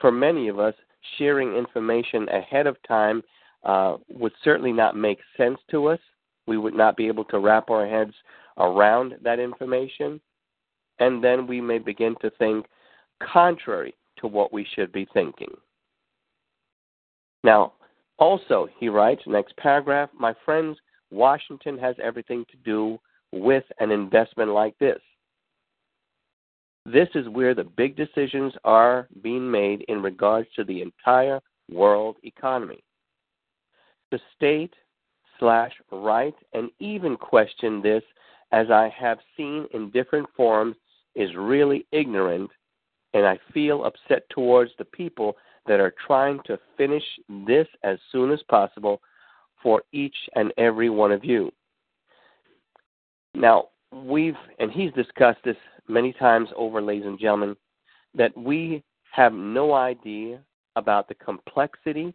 For 0.00 0.12
many 0.12 0.48
of 0.48 0.58
us, 0.58 0.74
sharing 1.18 1.54
information 1.54 2.28
ahead 2.28 2.66
of 2.66 2.76
time 2.86 3.22
uh, 3.64 3.96
would 4.08 4.32
certainly 4.42 4.72
not 4.72 4.96
make 4.96 5.18
sense 5.36 5.58
to 5.70 5.86
us. 5.86 6.00
We 6.46 6.58
would 6.58 6.74
not 6.74 6.96
be 6.96 7.06
able 7.06 7.24
to 7.26 7.38
wrap 7.38 7.70
our 7.70 7.86
heads 7.86 8.14
around 8.58 9.14
that 9.22 9.38
information. 9.38 10.20
And 10.98 11.22
then 11.22 11.46
we 11.46 11.60
may 11.60 11.78
begin 11.78 12.16
to 12.20 12.30
think 12.30 12.66
contrary 13.22 13.94
to 14.18 14.26
what 14.26 14.52
we 14.52 14.66
should 14.74 14.92
be 14.92 15.06
thinking. 15.12 15.54
Now, 17.44 17.72
also, 18.18 18.68
he 18.78 18.88
writes, 18.88 19.22
next 19.26 19.56
paragraph, 19.56 20.10
my 20.18 20.34
friends, 20.44 20.78
Washington 21.10 21.78
has 21.78 21.96
everything 22.02 22.44
to 22.50 22.56
do 22.58 22.98
with 23.32 23.64
an 23.80 23.90
investment 23.90 24.50
like 24.50 24.78
this. 24.78 25.00
This 26.84 27.08
is 27.14 27.28
where 27.28 27.54
the 27.54 27.64
big 27.64 27.96
decisions 27.96 28.52
are 28.64 29.08
being 29.22 29.48
made 29.48 29.82
in 29.88 30.02
regards 30.02 30.48
to 30.56 30.64
the 30.64 30.82
entire 30.82 31.40
world 31.70 32.16
economy. 32.24 32.82
The 34.10 34.18
state 34.36 34.74
slash 35.38 35.72
right 35.90 36.34
and 36.52 36.70
even 36.80 37.16
question 37.16 37.82
this, 37.82 38.02
as 38.50 38.70
I 38.70 38.92
have 38.98 39.18
seen 39.36 39.66
in 39.72 39.90
different 39.90 40.28
forms, 40.36 40.76
is 41.14 41.30
really 41.36 41.86
ignorant, 41.92 42.50
and 43.14 43.26
I 43.26 43.38
feel 43.54 43.84
upset 43.84 44.28
towards 44.30 44.72
the 44.78 44.84
people 44.84 45.36
that 45.66 45.80
are 45.80 45.94
trying 46.06 46.40
to 46.46 46.58
finish 46.76 47.04
this 47.46 47.66
as 47.84 47.98
soon 48.10 48.32
as 48.32 48.42
possible 48.48 49.00
for 49.62 49.82
each 49.92 50.16
and 50.34 50.52
every 50.58 50.90
one 50.90 51.12
of 51.12 51.24
you. 51.24 51.52
Now, 53.34 53.68
we've, 53.92 54.34
and 54.58 54.70
he's 54.70 54.92
discussed 54.92 55.38
this 55.44 55.56
many 55.88 56.12
times 56.12 56.48
over, 56.56 56.80
ladies 56.80 57.06
and 57.06 57.18
gentlemen, 57.18 57.56
that 58.14 58.36
we 58.36 58.82
have 59.10 59.32
no 59.32 59.74
idea 59.74 60.40
about 60.76 61.08
the 61.08 61.14
complexity 61.14 62.14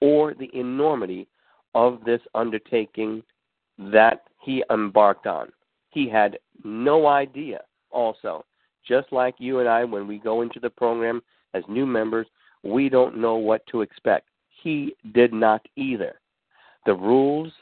or 0.00 0.34
the 0.34 0.50
enormity 0.54 1.28
of 1.74 2.00
this 2.04 2.20
undertaking 2.34 3.22
that 3.78 4.24
he 4.40 4.64
embarked 4.70 5.26
on. 5.26 5.48
He 5.90 6.08
had 6.08 6.38
no 6.64 7.06
idea, 7.06 7.62
also, 7.90 8.44
just 8.86 9.12
like 9.12 9.34
you 9.38 9.60
and 9.60 9.68
I, 9.68 9.84
when 9.84 10.06
we 10.06 10.18
go 10.18 10.42
into 10.42 10.58
the 10.58 10.70
program 10.70 11.22
as 11.54 11.62
new 11.68 11.86
members, 11.86 12.26
we 12.62 12.88
don't 12.88 13.16
know 13.16 13.36
what 13.36 13.64
to 13.68 13.82
expect. 13.82 14.28
He 14.62 14.94
did 15.14 15.32
not 15.32 15.64
either. 15.76 16.20
The 16.86 16.94
rules 16.94 17.52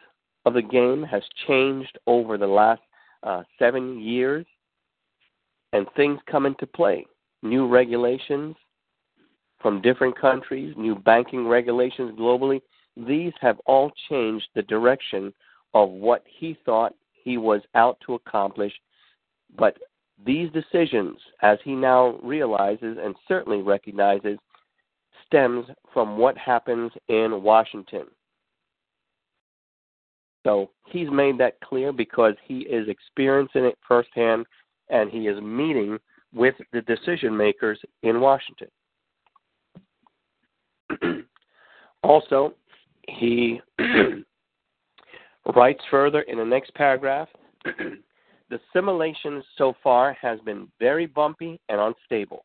of 0.46 0.54
the 0.54 0.62
game 0.62 1.02
has 1.02 1.22
changed 1.46 1.98
over 2.06 2.38
the 2.38 2.46
last 2.46 2.80
uh, 3.22 3.42
seven 3.58 4.00
years, 4.00 4.46
and 5.72 5.86
things 5.96 6.18
come 6.30 6.46
into 6.46 6.66
play. 6.66 7.06
New 7.42 7.66
regulations 7.66 8.56
from 9.60 9.80
different 9.82 10.18
countries, 10.18 10.74
new 10.76 10.94
banking 10.94 11.46
regulations 11.46 12.18
globally. 12.18 12.60
These 12.96 13.32
have 13.40 13.58
all 13.66 13.90
changed 14.08 14.46
the 14.54 14.62
direction 14.62 15.32
of 15.74 15.90
what 15.90 16.24
he 16.26 16.56
thought 16.64 16.94
he 17.12 17.36
was 17.36 17.60
out 17.74 17.98
to 18.06 18.14
accomplish. 18.14 18.72
But 19.56 19.76
these 20.24 20.50
decisions, 20.52 21.18
as 21.42 21.58
he 21.64 21.74
now 21.74 22.18
realizes 22.22 22.98
and 23.02 23.14
certainly 23.28 23.62
recognizes, 23.62 24.38
stems 25.26 25.66
from 25.92 26.18
what 26.18 26.36
happens 26.36 26.90
in 27.08 27.42
Washington. 27.42 28.06
So 30.44 30.70
he's 30.86 31.10
made 31.10 31.38
that 31.38 31.60
clear 31.60 31.92
because 31.92 32.34
he 32.46 32.60
is 32.60 32.88
experiencing 32.88 33.64
it 33.64 33.78
firsthand 33.86 34.46
and 34.90 35.10
he 35.10 35.28
is 35.28 35.40
meeting 35.40 35.98
with 36.32 36.54
the 36.72 36.82
decision 36.82 37.36
makers 37.36 37.80
in 38.02 38.20
Washington. 38.20 38.68
also, 42.02 42.54
he 43.08 43.60
writes 45.56 45.82
further 45.90 46.20
in 46.22 46.38
the 46.38 46.44
next 46.44 46.74
paragraph 46.74 47.28
the 47.64 48.60
simulation 48.72 49.42
so 49.56 49.74
far 49.82 50.16
has 50.20 50.40
been 50.40 50.68
very 50.78 51.06
bumpy 51.06 51.60
and 51.68 51.80
unstable. 51.80 52.44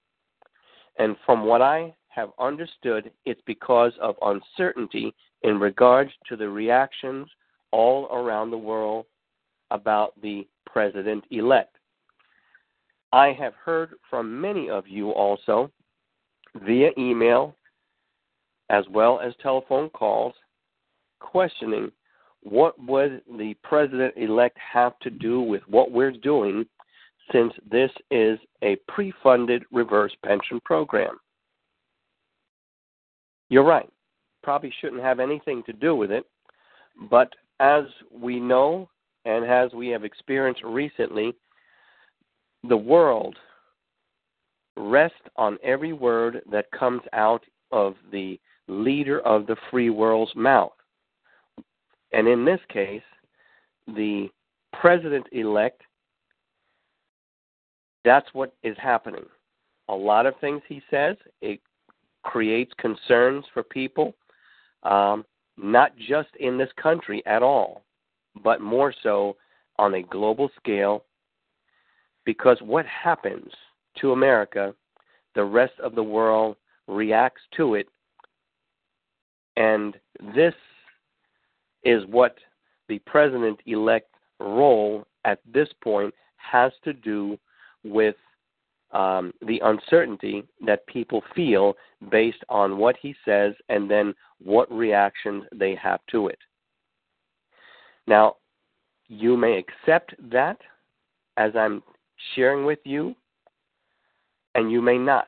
And 0.97 1.15
from 1.25 1.45
what 1.45 1.61
I 1.61 1.93
have 2.09 2.29
understood, 2.39 3.11
it's 3.25 3.41
because 3.45 3.91
of 4.01 4.15
uncertainty 4.21 5.13
in 5.41 5.59
regards 5.59 6.11
to 6.29 6.37
the 6.37 6.47
reactions 6.47 7.27
all 7.71 8.05
around 8.05 8.51
the 8.51 8.57
world 8.57 9.05
about 9.71 10.13
the 10.21 10.47
president 10.65 11.23
elect. 11.31 11.74
I 13.15 13.31
have 13.39 13.53
heard 13.53 13.91
from 14.09 14.41
many 14.41 14.69
of 14.69 14.89
you 14.89 15.11
also 15.11 15.71
via 16.65 16.89
email 16.97 17.55
as 18.69 18.83
well 18.91 19.21
as 19.21 19.33
telephone 19.41 19.89
calls 19.91 20.33
questioning 21.21 21.93
what 22.43 22.77
would 22.85 23.21
the 23.37 23.55
president 23.63 24.15
elect 24.17 24.57
have 24.57 24.99
to 24.99 25.09
do 25.09 25.39
with 25.39 25.61
what 25.69 25.93
we're 25.93 26.11
doing 26.11 26.65
since 27.31 27.53
this 27.71 27.89
is 28.11 28.37
a 28.61 28.75
pre 28.89 29.13
funded 29.23 29.63
reverse 29.71 30.13
pension 30.25 30.59
program? 30.65 31.15
You're 33.47 33.63
right. 33.63 33.89
Probably 34.43 34.73
shouldn't 34.81 35.01
have 35.01 35.21
anything 35.21 35.63
to 35.67 35.73
do 35.73 35.95
with 35.95 36.11
it. 36.11 36.25
But 37.09 37.31
as 37.61 37.85
we 38.11 38.41
know 38.41 38.89
and 39.23 39.45
as 39.45 39.71
we 39.71 39.87
have 39.87 40.03
experienced 40.03 40.63
recently, 40.65 41.33
the 42.67 42.77
world 42.77 43.35
rests 44.77 45.17
on 45.35 45.57
every 45.63 45.93
word 45.93 46.41
that 46.51 46.71
comes 46.71 47.01
out 47.13 47.43
of 47.71 47.95
the 48.11 48.39
leader 48.67 49.19
of 49.21 49.47
the 49.47 49.55
free 49.69 49.89
world's 49.89 50.35
mouth. 50.35 50.73
And 52.11 52.27
in 52.27 52.45
this 52.45 52.59
case, 52.69 53.01
the 53.87 54.29
president 54.73 55.27
elect, 55.31 55.81
that's 58.03 58.27
what 58.33 58.53
is 58.63 58.77
happening. 58.81 59.25
A 59.89 59.95
lot 59.95 60.25
of 60.25 60.33
things 60.39 60.61
he 60.67 60.81
says, 60.89 61.15
it 61.41 61.59
creates 62.23 62.71
concerns 62.79 63.45
for 63.53 63.63
people, 63.63 64.15
um, 64.83 65.25
not 65.57 65.95
just 65.97 66.29
in 66.39 66.57
this 66.57 66.69
country 66.81 67.23
at 67.25 67.43
all, 67.43 67.83
but 68.43 68.61
more 68.61 68.93
so 69.03 69.35
on 69.77 69.95
a 69.95 70.03
global 70.03 70.49
scale. 70.57 71.03
Because 72.25 72.57
what 72.61 72.85
happens 72.85 73.51
to 73.99 74.11
America, 74.11 74.73
the 75.35 75.43
rest 75.43 75.73
of 75.81 75.95
the 75.95 76.03
world 76.03 76.57
reacts 76.87 77.41
to 77.57 77.75
it. 77.75 77.87
And 79.57 79.95
this 80.35 80.53
is 81.83 82.03
what 82.07 82.35
the 82.89 82.99
president 82.99 83.59
elect 83.65 84.09
role 84.39 85.05
at 85.23 85.39
this 85.51 85.69
point 85.83 86.13
has 86.37 86.71
to 86.83 86.93
do 86.93 87.37
with 87.83 88.15
um, 88.91 89.33
the 89.45 89.61
uncertainty 89.63 90.43
that 90.65 90.85
people 90.87 91.21
feel 91.35 91.75
based 92.09 92.43
on 92.49 92.77
what 92.77 92.95
he 93.01 93.15
says 93.25 93.53
and 93.69 93.89
then 93.89 94.13
what 94.43 94.71
reactions 94.71 95.43
they 95.53 95.75
have 95.75 95.99
to 96.11 96.27
it. 96.27 96.39
Now, 98.07 98.35
you 99.07 99.35
may 99.35 99.57
accept 99.57 100.15
that 100.31 100.57
as 101.37 101.51
I'm 101.55 101.83
sharing 102.35 102.65
with 102.65 102.79
you, 102.83 103.15
and 104.55 104.71
you 104.71 104.81
may 104.81 104.97
not. 104.97 105.27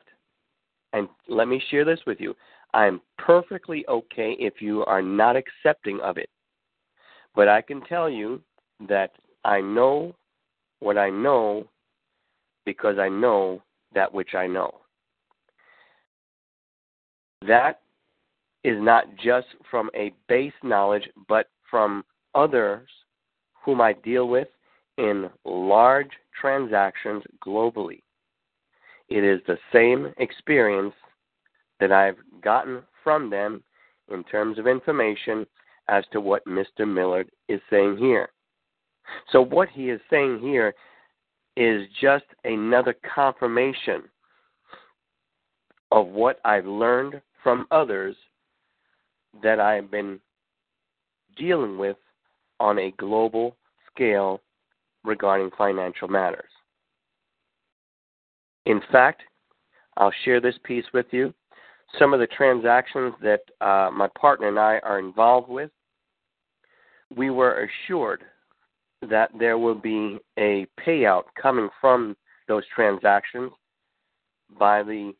And 0.92 1.08
let 1.28 1.48
me 1.48 1.62
share 1.70 1.84
this 1.84 2.00
with 2.06 2.20
you. 2.20 2.34
I'm 2.74 3.00
perfectly 3.18 3.84
okay 3.88 4.36
if 4.38 4.60
you 4.60 4.84
are 4.84 5.02
not 5.02 5.36
accepting 5.36 6.00
of 6.00 6.18
it. 6.18 6.28
But 7.34 7.48
I 7.48 7.60
can 7.60 7.82
tell 7.82 8.08
you 8.08 8.40
that 8.88 9.12
I 9.44 9.60
know 9.60 10.14
what 10.80 10.98
I 10.98 11.10
know 11.10 11.66
because 12.64 12.98
I 12.98 13.08
know 13.08 13.62
that 13.94 14.12
which 14.12 14.34
I 14.34 14.46
know. 14.46 14.80
That 17.46 17.80
is 18.64 18.76
not 18.80 19.04
just 19.16 19.46
from 19.70 19.90
a 19.94 20.12
base 20.28 20.52
knowledge, 20.62 21.08
but 21.28 21.48
from 21.70 22.04
others 22.34 22.88
whom 23.64 23.80
I 23.80 23.92
deal 23.92 24.28
with 24.28 24.48
in 24.98 25.30
large 25.44 26.10
transactions 26.38 27.22
globally. 27.44 28.02
It 29.08 29.24
is 29.24 29.40
the 29.46 29.58
same 29.72 30.12
experience 30.18 30.94
that 31.80 31.92
I've 31.92 32.18
gotten 32.42 32.82
from 33.02 33.30
them 33.30 33.62
in 34.12 34.24
terms 34.24 34.58
of 34.58 34.66
information 34.66 35.46
as 35.88 36.04
to 36.12 36.20
what 36.20 36.44
Mr. 36.44 36.86
Millard 36.86 37.30
is 37.48 37.60
saying 37.70 37.96
here. 37.96 38.28
So, 39.30 39.40
what 39.40 39.70
he 39.70 39.88
is 39.88 40.00
saying 40.10 40.40
here 40.40 40.74
is 41.56 41.88
just 42.00 42.26
another 42.44 42.94
confirmation 43.14 44.02
of 45.90 46.08
what 46.08 46.40
I've 46.44 46.66
learned 46.66 47.22
from 47.42 47.66
others 47.70 48.14
that 49.42 49.60
I've 49.60 49.90
been 49.90 50.20
dealing 51.36 51.78
with 51.78 51.96
on 52.60 52.78
a 52.78 52.90
global 52.98 53.56
scale 53.90 54.42
regarding 55.08 55.50
financial 55.56 56.08
matters. 56.08 56.50
In 58.66 58.80
fact, 58.92 59.22
I'll 59.96 60.12
share 60.24 60.40
this 60.40 60.58
piece 60.64 60.84
with 60.92 61.06
you. 61.10 61.34
Some 61.98 62.12
of 62.12 62.20
the 62.20 62.26
transactions 62.26 63.14
that 63.22 63.40
uh, 63.60 63.90
my 63.90 64.08
partner 64.20 64.48
and 64.48 64.58
I 64.58 64.78
are 64.84 64.98
involved 64.98 65.48
with 65.48 65.70
we 67.14 67.30
were 67.30 67.68
assured 67.68 68.22
that 69.08 69.30
there 69.38 69.58
will 69.58 69.74
be 69.74 70.18
a 70.38 70.66
payout 70.86 71.24
coming 71.40 71.68
from 71.80 72.16
those 72.48 72.64
transactions 72.74 73.52
by 74.58 74.82
the 74.82 75.12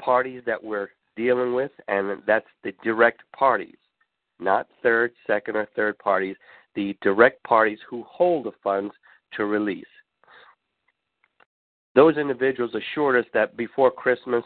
parties 0.00 0.42
that 0.46 0.62
we're 0.62 0.88
dealing 1.16 1.54
with, 1.54 1.70
and 1.88 2.22
that's 2.26 2.46
the 2.64 2.72
direct 2.82 3.22
parties, 3.36 3.76
not 4.40 4.66
third, 4.82 5.12
second, 5.26 5.56
or 5.56 5.68
third 5.76 5.98
parties, 5.98 6.36
the 6.74 6.96
direct 7.02 7.42
parties 7.44 7.78
who 7.88 8.04
hold 8.08 8.46
the 8.46 8.52
funds 8.62 8.92
to 9.36 9.44
release. 9.44 9.84
Those 11.94 12.16
individuals 12.16 12.74
assured 12.74 13.16
us 13.16 13.30
that 13.34 13.56
before 13.56 13.90
Christmas, 13.90 14.44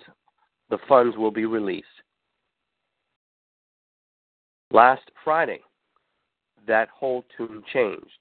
the 0.69 0.79
funds 0.89 1.17
will 1.17 1.31
be 1.31 1.45
released. 1.47 1.87
Last 4.73 5.11
Friday, 5.23 5.61
that 6.67 6.89
whole 6.89 7.25
tune 7.37 7.63
changed. 7.73 8.19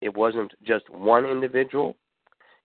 It 0.00 0.16
wasn't 0.16 0.52
just 0.64 0.88
one 0.90 1.24
individual, 1.24 1.96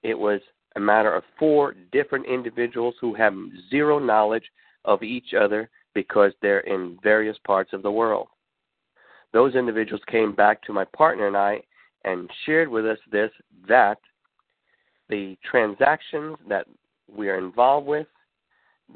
it 0.03 0.17
was 0.17 0.39
a 0.75 0.79
matter 0.79 1.13
of 1.15 1.23
four 1.39 1.75
different 1.91 2.25
individuals 2.27 2.95
who 2.99 3.13
have 3.15 3.33
zero 3.69 3.99
knowledge 3.99 4.43
of 4.86 5.01
each 5.01 5.33
other 5.33 5.69
because 5.95 6.31
they're 6.41 6.59
in 6.62 6.97
various 7.01 7.38
parts 7.45 7.73
of 7.73 7.83
the 7.83 7.91
world. 7.91 8.27
Those 9.31 9.55
individuals 9.55 10.01
came 10.07 10.33
back 10.33 10.62
to 10.63 10.73
my 10.73 10.86
partner 10.95 11.27
and 11.27 11.38
I 11.38 11.62
and 12.04 12.30
shared 12.46 12.70
with 12.70 12.86
us 12.86 12.98
this 13.12 13.32
that 13.68 13.98
the 15.10 15.38
transactions 15.50 16.38
that 16.48 16.66
we 17.13 17.30
are 17.30 17.38
involved 17.38 17.88
with 17.88 18.08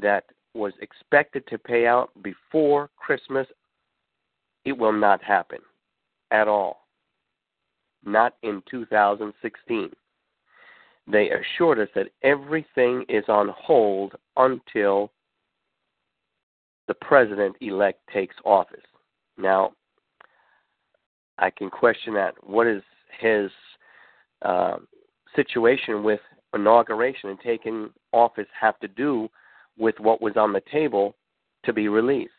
that 0.01 0.25
was 0.53 0.73
expected 0.81 1.45
to 1.47 1.57
pay 1.57 1.85
out 1.85 2.09
before 2.23 2.89
Christmas 2.97 3.47
it 4.65 4.77
will 4.77 4.93
not 4.93 5.23
happen 5.23 5.59
at 6.31 6.47
all. 6.47 6.87
Not 8.05 8.35
in 8.43 8.61
2016. 8.69 9.89
They 11.09 11.29
assured 11.29 11.79
us 11.79 11.87
that 11.95 12.09
everything 12.21 13.05
is 13.07 13.23
on 13.29 13.49
hold 13.57 14.15
until 14.35 15.11
the 16.89 16.95
president 16.95 17.55
elect 17.61 18.01
takes 18.13 18.35
office. 18.43 18.83
Now, 19.37 19.71
I 21.37 21.49
can 21.49 21.69
question 21.69 22.13
that. 22.15 22.33
What 22.45 22.67
is 22.67 22.81
his 23.19 23.49
uh, 24.43 24.77
situation 25.35 26.03
with 26.03 26.19
inauguration 26.53 27.29
and 27.29 27.39
taking 27.39 27.89
office 28.13 28.47
have 28.59 28.79
to 28.79 28.87
do 28.87 29.29
with 29.77 29.95
what 29.99 30.21
was 30.21 30.37
on 30.37 30.53
the 30.53 30.61
table 30.71 31.15
to 31.65 31.73
be 31.73 31.87
released? 31.87 32.31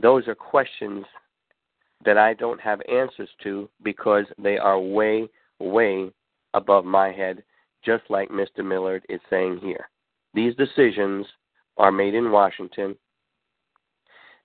Those 0.00 0.26
are 0.28 0.34
questions 0.34 1.04
that 2.04 2.16
I 2.16 2.34
don't 2.34 2.60
have 2.60 2.80
answers 2.90 3.28
to 3.42 3.68
because 3.82 4.24
they 4.38 4.56
are 4.56 4.78
way, 4.78 5.28
way 5.58 6.10
above 6.54 6.84
my 6.84 7.12
head, 7.12 7.42
just 7.84 8.04
like 8.08 8.30
Mr. 8.30 8.64
Millard 8.64 9.04
is 9.08 9.20
saying 9.28 9.60
here. 9.62 9.88
These 10.32 10.54
decisions 10.54 11.26
are 11.76 11.92
made 11.92 12.14
in 12.14 12.30
Washington, 12.30 12.94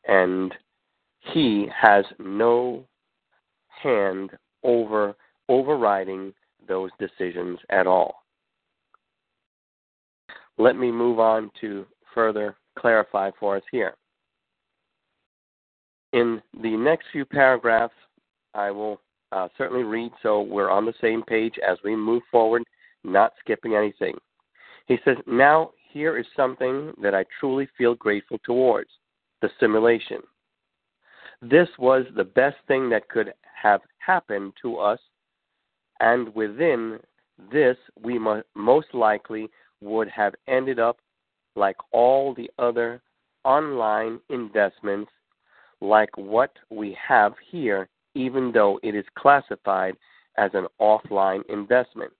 and 0.07 0.53
he 1.33 1.67
has 1.81 2.05
no 2.19 2.85
hand 3.81 4.31
over 4.63 5.15
overriding 5.47 6.33
those 6.67 6.89
decisions 6.99 7.59
at 7.69 7.87
all. 7.87 8.23
Let 10.57 10.75
me 10.75 10.91
move 10.91 11.19
on 11.19 11.51
to 11.61 11.85
further 12.13 12.55
clarify 12.77 13.31
for 13.39 13.57
us 13.57 13.63
here. 13.71 13.95
In 16.13 16.41
the 16.61 16.75
next 16.77 17.05
few 17.11 17.25
paragraphs, 17.25 17.93
I 18.53 18.71
will 18.71 19.01
uh, 19.31 19.49
certainly 19.57 19.83
read 19.83 20.11
so 20.23 20.41
we're 20.41 20.69
on 20.69 20.85
the 20.85 20.93
same 21.01 21.21
page 21.23 21.55
as 21.67 21.77
we 21.83 21.95
move 21.95 22.23
forward, 22.31 22.63
not 23.03 23.33
skipping 23.41 23.75
anything. 23.75 24.15
He 24.87 24.97
says, 25.03 25.17
Now 25.27 25.71
here 25.91 26.17
is 26.17 26.25
something 26.35 26.93
that 27.01 27.13
I 27.13 27.25
truly 27.39 27.67
feel 27.77 27.95
grateful 27.95 28.37
towards 28.45 28.89
the 29.41 29.49
simulation. 29.59 30.21
This 31.41 31.67
was 31.77 32.05
the 32.15 32.23
best 32.23 32.57
thing 32.67 32.89
that 32.89 33.09
could 33.09 33.33
have 33.61 33.81
happened 33.97 34.53
to 34.61 34.77
us, 34.77 34.99
and 35.99 36.33
within 36.35 36.99
this, 37.51 37.77
we 38.01 38.19
most 38.55 38.93
likely 38.93 39.49
would 39.81 40.09
have 40.09 40.33
ended 40.47 40.79
up 40.79 40.97
like 41.55 41.77
all 41.91 42.33
the 42.33 42.49
other 42.59 43.01
online 43.43 44.19
investments, 44.29 45.11
like 45.81 46.15
what 46.17 46.51
we 46.69 46.97
have 47.07 47.33
here, 47.49 47.87
even 48.13 48.51
though 48.51 48.79
it 48.83 48.95
is 48.95 49.05
classified 49.17 49.95
as 50.37 50.51
an 50.53 50.67
offline 50.81 51.41
investment. 51.49 52.11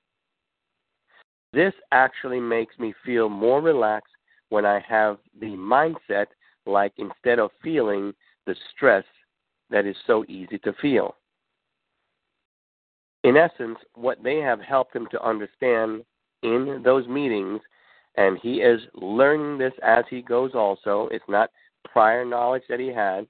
This 1.54 1.74
actually 1.92 2.40
makes 2.40 2.78
me 2.80 2.94
feel 3.06 3.30
more 3.30 3.62
relaxed 3.62 4.14
when 4.50 4.66
I 4.66 4.80
have 4.88 5.18
the 5.40 5.56
mindset 5.56 6.28
like 6.66 6.94
instead 6.98 7.40
of 7.40 7.52
feeling 7.64 8.14
the 8.46 8.56
stress 8.76 9.04
that 9.70 9.86
is 9.86 9.96
so 10.06 10.26
easy 10.28 10.58
to 10.60 10.74
feel. 10.82 11.16
In 13.24 13.38
essence, 13.38 13.80
what 13.96 14.22
they 14.24 14.38
have 14.38 14.60
helped 14.60 14.96
him 14.96 15.08
to 15.12 15.26
understand 15.26 16.04
in 16.44 16.82
those 16.84 17.08
meetings, 17.08 17.60
and 18.18 18.38
he 18.42 18.58
is 18.62 18.80
learning 18.94 19.58
this 19.58 19.74
as 19.84 20.06
he 20.10 20.22
goes 20.22 20.52
also, 20.54 21.10
it's 21.12 21.26
not 21.28 21.50
prior 21.92 22.24
knowledge 22.24 22.64
that 22.70 22.80
he 22.80 22.88
had. 22.88 23.26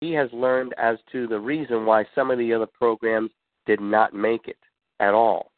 He 0.00 0.12
has 0.12 0.30
learned 0.32 0.74
as 0.78 0.96
to 1.12 1.26
the 1.26 1.38
reason 1.38 1.84
why 1.84 2.06
some 2.14 2.30
of 2.30 2.38
the 2.38 2.52
other 2.54 2.66
programs 2.66 3.30
did 3.66 3.80
not 3.80 4.14
make 4.14 4.48
it 4.48 4.58
at 5.00 5.12
all. 5.12 5.52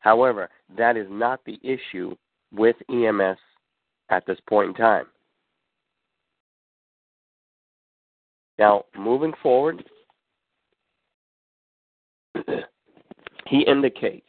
However, 0.00 0.48
that 0.76 0.96
is 0.96 1.06
not 1.10 1.40
the 1.44 1.60
issue 1.62 2.16
with 2.52 2.76
EMS 2.90 3.38
at 4.08 4.24
this 4.26 4.38
point 4.48 4.68
in 4.70 4.74
time. 4.74 5.06
Now, 8.58 8.84
moving 8.96 9.32
forward, 9.42 9.84
he 13.46 13.60
indicates. 13.66 14.26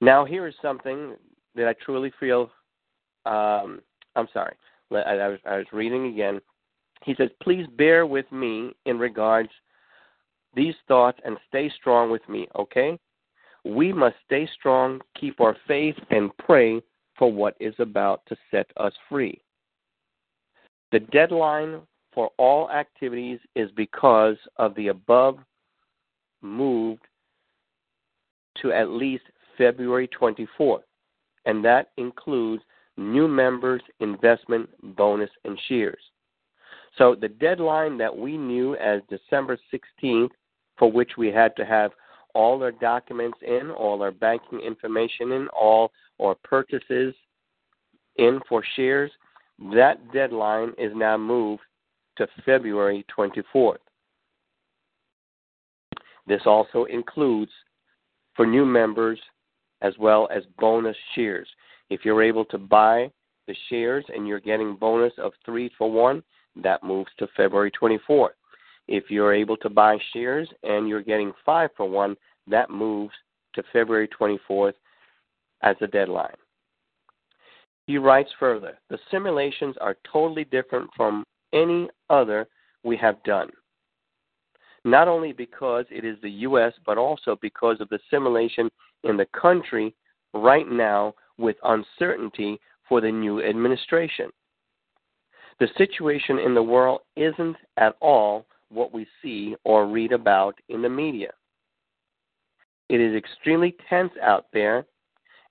Now, 0.00 0.24
here 0.24 0.46
is 0.46 0.54
something 0.62 1.14
that 1.54 1.68
I 1.68 1.74
truly 1.84 2.12
feel. 2.18 2.50
Um, 3.26 3.80
I'm 4.16 4.28
sorry. 4.32 4.54
I, 4.92 4.96
I, 4.96 5.28
was, 5.28 5.38
I 5.44 5.56
was 5.56 5.66
reading 5.72 6.06
again. 6.06 6.40
He 7.04 7.14
says, 7.14 7.30
"Please 7.42 7.66
bear 7.76 8.06
with 8.06 8.30
me 8.32 8.72
in 8.86 8.98
regards 8.98 9.50
these 10.54 10.74
thoughts 10.86 11.20
and 11.24 11.36
stay 11.48 11.70
strong 11.76 12.10
with 12.10 12.26
me. 12.28 12.48
Okay, 12.56 12.98
we 13.64 13.92
must 13.92 14.16
stay 14.24 14.48
strong, 14.58 15.00
keep 15.18 15.40
our 15.40 15.56
faith, 15.66 15.96
and 16.10 16.36
pray 16.38 16.80
for 17.18 17.30
what 17.32 17.56
is 17.60 17.74
about 17.78 18.22
to 18.26 18.36
set 18.50 18.66
us 18.76 18.92
free. 19.08 19.40
The 20.92 21.00
deadline 21.00 21.80
for 22.18 22.32
all 22.36 22.68
activities 22.72 23.38
is 23.54 23.70
because 23.76 24.34
of 24.56 24.74
the 24.74 24.88
above 24.88 25.38
moved 26.42 27.06
to 28.60 28.72
at 28.72 28.88
least 28.88 29.22
February 29.56 30.10
24th, 30.20 30.82
and 31.46 31.64
that 31.64 31.90
includes 31.96 32.60
new 32.96 33.28
members, 33.28 33.80
investment, 34.00 34.68
bonus, 34.96 35.30
and 35.44 35.56
shares. 35.68 36.02
So 36.96 37.14
the 37.14 37.28
deadline 37.28 37.96
that 37.98 38.16
we 38.16 38.36
knew 38.36 38.74
as 38.74 39.00
December 39.08 39.56
16th, 39.72 40.30
for 40.76 40.90
which 40.90 41.12
we 41.16 41.28
had 41.28 41.54
to 41.54 41.64
have 41.64 41.92
all 42.34 42.60
our 42.64 42.72
documents 42.72 43.38
in, 43.46 43.70
all 43.70 44.02
our 44.02 44.10
banking 44.10 44.58
information 44.58 45.30
in, 45.30 45.46
all 45.56 45.92
our 46.20 46.34
purchases 46.42 47.14
in 48.16 48.40
for 48.48 48.64
shares, 48.74 49.12
that 49.72 50.00
deadline 50.12 50.72
is 50.78 50.90
now 50.96 51.16
moved 51.16 51.62
to 52.18 52.26
February 52.44 53.04
24th. 53.16 53.78
This 56.26 56.42
also 56.44 56.84
includes 56.84 57.50
for 58.36 58.46
new 58.46 58.66
members 58.66 59.18
as 59.80 59.94
well 59.98 60.28
as 60.34 60.42
bonus 60.58 60.96
shares. 61.14 61.48
If 61.90 62.04
you're 62.04 62.22
able 62.22 62.44
to 62.46 62.58
buy 62.58 63.10
the 63.46 63.56
shares 63.70 64.04
and 64.08 64.28
you're 64.28 64.40
getting 64.40 64.76
bonus 64.76 65.12
of 65.18 65.32
3 65.46 65.70
for 65.78 65.90
1, 65.90 66.22
that 66.62 66.82
moves 66.82 67.10
to 67.18 67.28
February 67.36 67.70
24th. 67.70 68.30
If 68.88 69.04
you're 69.10 69.34
able 69.34 69.56
to 69.58 69.70
buy 69.70 69.98
shares 70.12 70.48
and 70.62 70.88
you're 70.88 71.02
getting 71.02 71.32
5 71.46 71.70
for 71.76 71.88
1, 71.88 72.16
that 72.48 72.70
moves 72.70 73.14
to 73.54 73.62
February 73.72 74.08
24th 74.08 74.74
as 75.62 75.76
a 75.80 75.86
deadline. 75.86 76.34
He 77.86 77.96
writes 77.96 78.30
further 78.38 78.78
The 78.90 78.98
simulations 79.10 79.76
are 79.80 79.96
totally 80.10 80.44
different 80.44 80.90
from 80.96 81.24
any 81.52 81.88
other 82.10 82.48
we 82.84 82.96
have 82.96 83.22
done. 83.24 83.50
Not 84.84 85.08
only 85.08 85.32
because 85.32 85.84
it 85.90 86.04
is 86.04 86.16
the 86.22 86.30
U.S., 86.30 86.72
but 86.86 86.98
also 86.98 87.36
because 87.42 87.80
of 87.80 87.88
the 87.88 87.98
simulation 88.10 88.70
in 89.04 89.16
the 89.16 89.26
country 89.38 89.94
right 90.32 90.70
now 90.70 91.14
with 91.36 91.56
uncertainty 91.64 92.60
for 92.88 93.00
the 93.00 93.10
new 93.10 93.42
administration. 93.42 94.30
The 95.60 95.68
situation 95.76 96.38
in 96.38 96.54
the 96.54 96.62
world 96.62 97.00
isn't 97.16 97.56
at 97.76 97.96
all 98.00 98.46
what 98.70 98.92
we 98.92 99.06
see 99.22 99.56
or 99.64 99.86
read 99.86 100.12
about 100.12 100.54
in 100.68 100.82
the 100.82 100.88
media. 100.88 101.30
It 102.88 103.00
is 103.00 103.14
extremely 103.14 103.76
tense 103.90 104.12
out 104.22 104.46
there, 104.52 104.86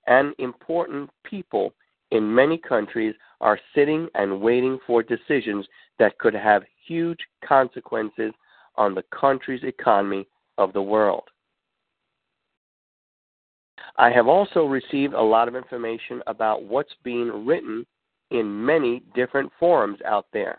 and 0.06 0.34
important 0.38 1.10
people 1.24 1.74
in 2.10 2.34
many 2.34 2.58
countries 2.58 3.14
are 3.40 3.60
sitting 3.74 4.08
and 4.14 4.40
waiting 4.40 4.78
for 4.86 5.02
decisions 5.02 5.66
that 5.98 6.18
could 6.18 6.34
have 6.34 6.62
huge 6.86 7.18
consequences 7.46 8.32
on 8.76 8.94
the 8.94 9.04
country's 9.18 9.64
economy 9.64 10.26
of 10.56 10.72
the 10.72 10.82
world. 10.82 11.24
I 13.96 14.10
have 14.10 14.28
also 14.28 14.64
received 14.64 15.14
a 15.14 15.20
lot 15.20 15.48
of 15.48 15.56
information 15.56 16.22
about 16.26 16.62
what's 16.62 16.94
being 17.02 17.46
written 17.46 17.84
in 18.30 18.64
many 18.64 19.02
different 19.14 19.50
forums 19.58 19.98
out 20.06 20.26
there. 20.32 20.58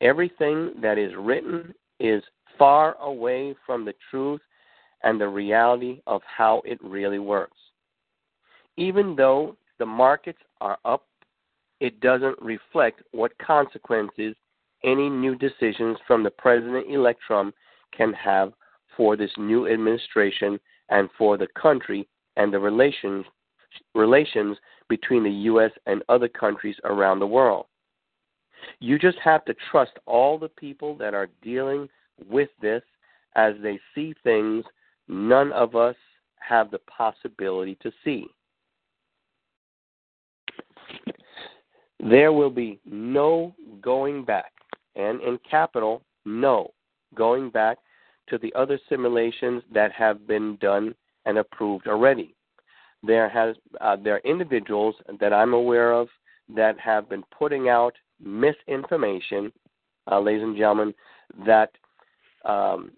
Everything 0.00 0.72
that 0.80 0.96
is 0.96 1.12
written 1.18 1.74
is 2.00 2.22
far 2.58 2.96
away 3.02 3.54
from 3.66 3.84
the 3.84 3.94
truth 4.10 4.40
and 5.02 5.20
the 5.20 5.28
reality 5.28 6.00
of 6.06 6.22
how 6.24 6.62
it 6.64 6.78
really 6.82 7.18
works. 7.18 7.56
Even 8.76 9.14
though 9.16 9.56
the 9.78 9.86
markets 9.86 10.38
are 10.60 10.78
up, 10.84 11.04
it 11.80 12.00
doesn't 12.00 12.40
reflect 12.40 13.02
what 13.12 13.36
consequences 13.38 14.34
any 14.84 15.08
new 15.08 15.34
decisions 15.34 15.98
from 16.06 16.22
the 16.22 16.30
President 16.30 16.90
elect 16.90 17.20
Trump 17.26 17.54
can 17.96 18.12
have 18.12 18.52
for 18.96 19.16
this 19.16 19.30
new 19.36 19.68
administration 19.68 20.58
and 20.90 21.08
for 21.16 21.36
the 21.36 21.48
country 21.60 22.08
and 22.36 22.52
the 22.52 22.58
relations 22.58 23.24
relations 23.94 24.56
between 24.88 25.22
the 25.22 25.30
US 25.30 25.70
and 25.86 26.02
other 26.08 26.28
countries 26.28 26.76
around 26.84 27.18
the 27.18 27.26
world. 27.26 27.66
You 28.80 28.98
just 28.98 29.18
have 29.18 29.44
to 29.44 29.54
trust 29.70 29.92
all 30.06 30.38
the 30.38 30.48
people 30.48 30.96
that 30.96 31.14
are 31.14 31.28
dealing 31.42 31.88
with 32.28 32.48
this 32.60 32.82
as 33.36 33.54
they 33.62 33.78
see 33.94 34.14
things 34.24 34.64
none 35.06 35.52
of 35.52 35.76
us 35.76 35.96
have 36.36 36.70
the 36.70 36.80
possibility 36.80 37.76
to 37.82 37.92
see. 38.04 38.26
There 42.00 42.32
will 42.32 42.50
be 42.50 42.78
no 42.84 43.54
going 43.80 44.24
back, 44.24 44.52
and 44.94 45.20
in 45.20 45.38
capital, 45.48 46.02
no 46.24 46.72
going 47.14 47.50
back 47.50 47.78
to 48.28 48.38
the 48.38 48.52
other 48.54 48.78
simulations 48.88 49.62
that 49.72 49.92
have 49.92 50.26
been 50.26 50.56
done 50.60 50.94
and 51.24 51.38
approved 51.38 51.88
already. 51.88 52.34
There 53.02 53.28
has 53.28 53.56
uh, 53.80 53.96
there 53.96 54.16
are 54.16 54.20
individuals 54.24 54.94
that 55.20 55.32
I'm 55.32 55.54
aware 55.54 55.92
of 55.92 56.08
that 56.54 56.78
have 56.78 57.08
been 57.08 57.22
putting 57.36 57.68
out 57.68 57.94
misinformation, 58.20 59.52
uh, 60.10 60.20
ladies 60.20 60.42
and 60.42 60.56
gentlemen, 60.56 60.94
that 61.46 61.70
um, 62.44 62.92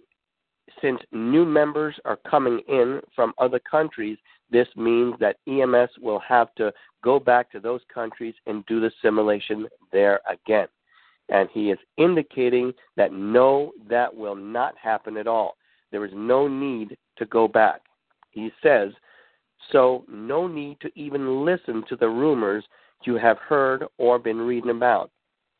since 0.80 1.00
new 1.12 1.44
members 1.44 1.96
are 2.04 2.18
coming 2.28 2.60
in 2.68 3.00
from 3.14 3.32
other 3.38 3.58
countries, 3.58 4.18
this 4.50 4.68
means 4.76 5.14
that 5.20 5.36
EMS 5.46 5.90
will 6.00 6.20
have 6.20 6.54
to 6.56 6.72
go 7.02 7.18
back 7.18 7.50
to 7.52 7.60
those 7.60 7.80
countries 7.92 8.34
and 8.46 8.66
do 8.66 8.80
the 8.80 8.90
simulation 9.02 9.68
there 9.92 10.20
again. 10.28 10.68
And 11.28 11.48
he 11.52 11.70
is 11.70 11.78
indicating 11.96 12.72
that 12.96 13.12
no, 13.12 13.72
that 13.88 14.14
will 14.14 14.34
not 14.34 14.74
happen 14.76 15.16
at 15.16 15.26
all. 15.26 15.56
there 15.92 16.04
is 16.04 16.12
no 16.14 16.46
need 16.46 16.96
to 17.16 17.26
go 17.26 17.48
back. 17.48 17.80
He 18.30 18.50
says, 18.62 18.92
so 19.72 20.04
no 20.08 20.46
need 20.46 20.80
to 20.80 20.90
even 20.94 21.44
listen 21.44 21.84
to 21.88 21.96
the 21.96 22.08
rumors 22.08 22.64
you 23.04 23.16
have 23.16 23.38
heard 23.38 23.84
or 23.98 24.18
been 24.18 24.38
reading 24.38 24.70
about. 24.70 25.10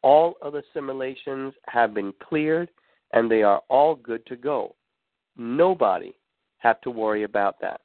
All 0.02 0.34
of 0.42 0.52
the 0.52 0.62
simulations 0.72 1.54
have 1.66 1.94
been 1.94 2.12
cleared 2.22 2.70
and 3.12 3.30
they 3.30 3.42
are 3.42 3.60
all 3.68 3.94
good 3.94 4.24
to 4.26 4.36
go. 4.36 4.74
Nobody 5.36 6.14
have 6.58 6.80
to 6.82 6.90
worry 6.90 7.24
about 7.24 7.60
that. 7.60 7.80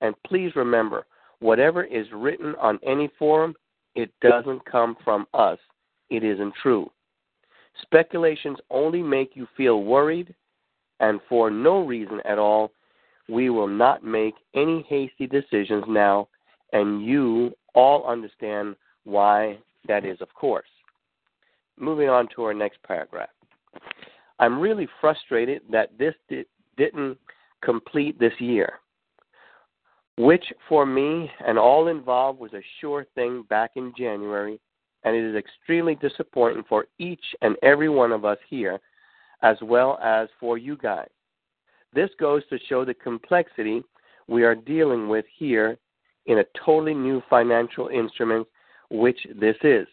And 0.00 0.14
please 0.24 0.52
remember, 0.54 1.06
whatever 1.40 1.84
is 1.84 2.06
written 2.12 2.54
on 2.60 2.78
any 2.86 3.10
forum, 3.18 3.54
it 3.94 4.10
doesn't 4.20 4.64
come 4.64 4.96
from 5.04 5.26
us. 5.34 5.58
It 6.10 6.24
isn't 6.24 6.54
true. 6.62 6.90
Speculations 7.82 8.58
only 8.70 9.02
make 9.02 9.32
you 9.34 9.46
feel 9.56 9.82
worried, 9.82 10.34
and 11.00 11.20
for 11.28 11.50
no 11.50 11.84
reason 11.84 12.20
at 12.24 12.38
all, 12.38 12.72
we 13.28 13.50
will 13.50 13.68
not 13.68 14.02
make 14.02 14.34
any 14.54 14.84
hasty 14.88 15.26
decisions 15.26 15.84
now, 15.86 16.28
and 16.72 17.04
you 17.04 17.52
all 17.74 18.06
understand 18.06 18.74
why 19.04 19.58
that 19.86 20.04
is, 20.04 20.20
of 20.20 20.32
course. 20.34 20.66
Moving 21.78 22.08
on 22.08 22.28
to 22.34 22.44
our 22.44 22.54
next 22.54 22.82
paragraph. 22.82 23.28
I'm 24.38 24.58
really 24.60 24.88
frustrated 25.00 25.62
that 25.70 25.96
this 25.98 26.14
di- 26.28 26.44
didn't 26.76 27.18
complete 27.62 28.18
this 28.18 28.32
year, 28.38 28.80
which 30.18 30.52
for 30.68 30.84
me 30.84 31.30
and 31.46 31.56
all 31.56 31.86
involved 31.86 32.40
was 32.40 32.52
a 32.52 32.62
sure 32.80 33.06
thing 33.14 33.44
back 33.48 33.70
in 33.76 33.92
January, 33.96 34.60
and 35.04 35.14
it 35.14 35.22
is 35.22 35.36
extremely 35.36 35.94
disappointing 35.94 36.64
for 36.68 36.86
each 36.98 37.22
and 37.40 37.56
every 37.62 37.88
one 37.88 38.10
of 38.10 38.24
us 38.24 38.38
here, 38.50 38.80
as 39.42 39.56
well 39.62 39.96
as 40.02 40.28
for 40.40 40.58
you 40.58 40.76
guys. 40.76 41.08
This 41.94 42.10
goes 42.18 42.42
to 42.50 42.58
show 42.68 42.84
the 42.84 42.94
complexity 42.94 43.82
we 44.26 44.42
are 44.42 44.56
dealing 44.56 45.08
with 45.08 45.24
here 45.36 45.78
in 46.26 46.38
a 46.38 46.44
totally 46.64 46.94
new 46.94 47.22
financial 47.30 47.86
instrument, 47.86 48.46
which 48.90 49.18
this 49.40 49.56
is. 49.62 49.86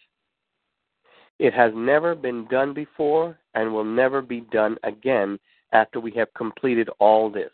It 1.37 1.53
has 1.53 1.71
never 1.75 2.15
been 2.15 2.47
done 2.47 2.73
before 2.73 3.37
and 3.53 3.71
will 3.71 3.85
never 3.85 4.23
be 4.23 4.41
done 4.41 4.77
again 4.83 5.37
after 5.71 5.99
we 5.99 6.11
have 6.11 6.33
completed 6.33 6.89
all 6.99 7.29
this. 7.29 7.51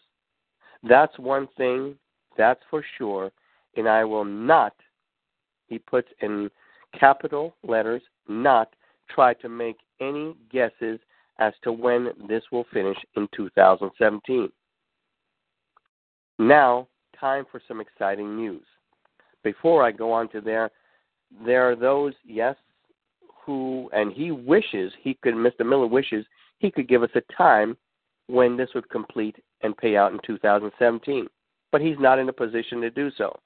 That's 0.84 1.17
one 1.19 1.47
thing, 1.57 1.95
that's 2.38 2.62
for 2.70 2.84
sure, 2.98 3.32
and 3.76 3.88
I 3.88 4.04
will 4.04 4.26
not, 4.26 4.74
he 5.67 5.80
puts 5.80 6.08
in 6.22 6.50
capital 7.00 7.56
letters, 7.63 8.02
not 8.28 8.70
try 9.10 9.34
to 9.36 9.50
make 9.50 9.78
any 10.00 10.36
guesses 10.52 11.00
as 11.39 11.54
to 11.63 11.72
when 11.72 12.10
this 12.28 12.44
will 12.52 12.65
finish 12.74 12.98
in 13.15 13.28
2017. 13.36 14.52
Now, 16.39 16.88
time 17.20 17.46
for 17.52 17.62
some 17.67 17.82
exciting 17.82 18.36
news. 18.36 18.65
Before 19.44 19.84
I 19.84 19.91
go 19.91 20.12
on 20.12 20.30
to 20.30 20.41
there, 20.41 20.70
there 21.46 21.70
are 21.70 21.76
those, 21.76 22.13
yes, 22.26 22.56
who, 23.46 23.89
and 23.94 24.12
he 24.12 24.32
wishes 24.32 24.91
he 25.02 25.15
could, 25.22 25.34
Mr. 25.34 25.65
Millard 25.65 25.91
wishes 25.91 26.26
he 26.60 26.70
could 26.70 26.88
give 26.88 27.04
us 27.04 27.10
a 27.15 27.34
time 27.34 27.76
when 28.28 28.56
this 28.56 28.70
would 28.76 28.89
complete 28.89 29.36
and 29.62 29.76
pay 29.78 29.96
out 29.96 30.13
in 30.13 30.20
2017. 30.26 31.28
But 31.71 31.81
he's 31.81 31.99
not 31.99 32.19
in 32.19 32.29
a 32.29 32.34
position 32.34 32.81
to 32.81 32.89
do 32.89 33.12
so. 33.17 33.38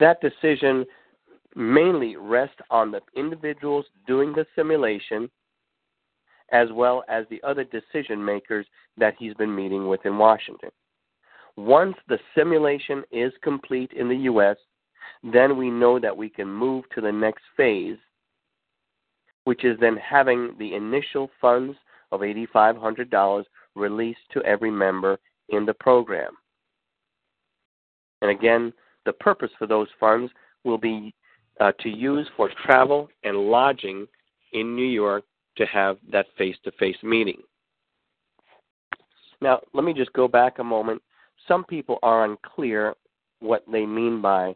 That 0.00 0.20
decision 0.20 0.84
mainly 1.54 2.16
rests 2.16 2.60
on 2.70 2.90
the 2.90 3.00
individuals 3.16 3.86
doing 4.06 4.32
the 4.32 4.46
simulation 4.54 5.30
as 6.50 6.68
well 6.72 7.04
as 7.08 7.26
the 7.28 7.42
other 7.42 7.64
decision 7.64 8.24
makers 8.24 8.66
that 8.96 9.14
he's 9.18 9.34
been 9.34 9.54
meeting 9.54 9.86
with 9.88 10.04
in 10.06 10.16
Washington. 10.16 10.70
Once 11.56 11.96
the 12.08 12.18
simulation 12.34 13.02
is 13.10 13.32
complete 13.42 13.92
in 13.92 14.08
the 14.08 14.16
U.S., 14.16 14.56
then 15.22 15.56
we 15.56 15.70
know 15.70 15.98
that 15.98 16.16
we 16.16 16.28
can 16.28 16.48
move 16.48 16.84
to 16.94 17.00
the 17.00 17.12
next 17.12 17.42
phase, 17.56 17.98
which 19.44 19.64
is 19.64 19.78
then 19.80 19.96
having 19.96 20.54
the 20.58 20.74
initial 20.74 21.28
funds 21.40 21.76
of 22.12 22.20
$8,500 22.20 23.44
released 23.74 24.20
to 24.32 24.42
every 24.44 24.70
member 24.70 25.18
in 25.48 25.66
the 25.66 25.74
program. 25.74 26.32
And 28.22 28.30
again, 28.30 28.72
the 29.04 29.12
purpose 29.12 29.50
for 29.58 29.66
those 29.66 29.88
funds 29.98 30.32
will 30.64 30.78
be 30.78 31.14
uh, 31.60 31.72
to 31.80 31.88
use 31.88 32.28
for 32.36 32.50
travel 32.64 33.08
and 33.24 33.36
lodging 33.36 34.06
in 34.52 34.74
New 34.74 34.86
York 34.86 35.24
to 35.56 35.66
have 35.66 35.98
that 36.10 36.26
face 36.36 36.56
to 36.64 36.72
face 36.72 36.96
meeting. 37.02 37.40
Now, 39.40 39.60
let 39.72 39.84
me 39.84 39.92
just 39.92 40.12
go 40.12 40.28
back 40.28 40.58
a 40.58 40.64
moment. 40.64 41.02
Some 41.46 41.64
people 41.64 41.98
are 42.02 42.24
unclear 42.24 42.94
what 43.40 43.64
they 43.70 43.86
mean 43.86 44.20
by 44.20 44.54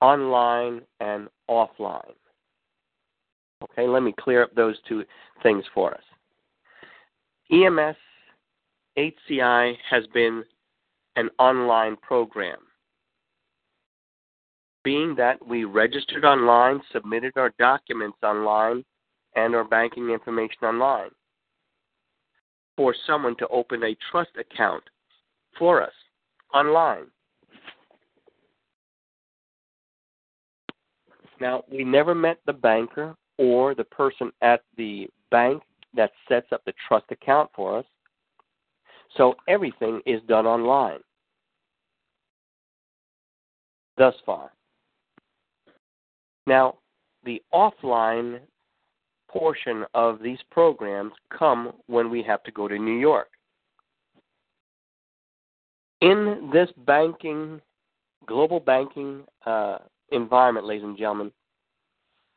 online 0.00 0.82
and 1.00 1.28
offline. 1.48 2.12
Okay, 3.62 3.86
let 3.86 4.02
me 4.02 4.14
clear 4.18 4.42
up 4.42 4.54
those 4.54 4.76
two 4.88 5.04
things 5.42 5.64
for 5.74 5.94
us. 5.94 6.02
EMS 7.50 7.96
HCI 8.96 9.74
has 9.90 10.06
been 10.12 10.44
an 11.16 11.30
online 11.38 11.96
program. 11.96 12.58
Being 14.82 15.14
that 15.16 15.44
we 15.46 15.64
registered 15.64 16.24
online, 16.24 16.80
submitted 16.92 17.32
our 17.36 17.52
documents 17.58 18.18
online, 18.22 18.84
and 19.34 19.54
our 19.54 19.64
banking 19.64 20.10
information 20.10 20.62
online. 20.62 21.10
For 22.76 22.94
someone 23.06 23.36
to 23.36 23.48
open 23.48 23.82
a 23.82 23.96
trust 24.10 24.30
account 24.38 24.82
for 25.58 25.82
us 25.82 25.92
online. 26.52 27.06
Now, 31.40 31.64
we 31.70 31.84
never 31.84 32.14
met 32.14 32.38
the 32.46 32.52
banker 32.52 33.14
or 33.38 33.74
the 33.74 33.84
person 33.84 34.30
at 34.42 34.62
the 34.76 35.08
bank 35.30 35.62
that 35.94 36.12
sets 36.28 36.46
up 36.52 36.64
the 36.64 36.74
trust 36.88 37.06
account 37.10 37.50
for 37.54 37.78
us. 37.78 37.84
So 39.16 39.34
everything 39.48 40.00
is 40.06 40.20
done 40.28 40.46
online 40.46 41.00
thus 43.96 44.14
far. 44.26 44.50
Now, 46.46 46.74
the 47.24 47.42
offline 47.52 48.40
portion 49.28 49.84
of 49.94 50.20
these 50.22 50.38
programs 50.50 51.12
come 51.36 51.72
when 51.86 52.10
we 52.10 52.22
have 52.22 52.42
to 52.44 52.52
go 52.52 52.68
to 52.68 52.78
New 52.78 52.98
York. 52.98 53.28
In 56.00 56.50
this 56.52 56.68
banking, 56.86 57.60
global 58.26 58.60
banking 58.60 59.22
uh, 59.46 59.78
environment, 60.12 60.66
ladies 60.66 60.84
and 60.84 60.98
gentlemen, 60.98 61.32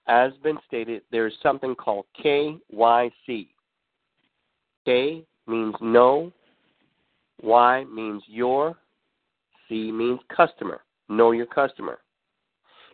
as 0.07 0.31
been 0.41 0.57
stated, 0.65 1.01
there 1.11 1.27
is 1.27 1.33
something 1.43 1.75
called 1.75 2.05
KYC. 2.23 3.47
K 4.85 5.23
means 5.47 5.75
know, 5.81 6.31
Y 7.41 7.85
means 7.85 8.23
your, 8.27 8.77
C 9.67 9.91
means 9.91 10.19
customer. 10.35 10.81
Know 11.09 11.31
your 11.31 11.45
customer. 11.45 11.99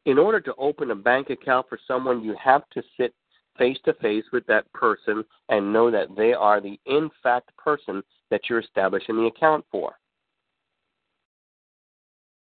In 0.05 0.17
order 0.17 0.41
to 0.41 0.53
open 0.55 0.91
a 0.91 0.95
bank 0.95 1.29
account 1.29 1.67
for 1.69 1.79
someone, 1.87 2.23
you 2.23 2.35
have 2.43 2.63
to 2.71 2.83
sit 2.97 3.13
face 3.57 3.77
to 3.85 3.93
face 3.95 4.25
with 4.33 4.45
that 4.47 4.71
person 4.73 5.23
and 5.49 5.71
know 5.71 5.91
that 5.91 6.15
they 6.17 6.33
are 6.33 6.59
the 6.59 6.79
in 6.85 7.09
fact 7.21 7.55
person 7.55 8.01
that 8.29 8.41
you're 8.49 8.59
establishing 8.59 9.15
the 9.15 9.27
account 9.27 9.63
for. 9.71 9.93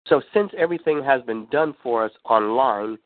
So, 0.07 0.21
since 0.33 0.51
everything 0.57 1.03
has 1.03 1.21
been 1.23 1.47
done 1.51 1.75
for 1.81 2.05
us 2.05 2.11
online, 2.25 2.97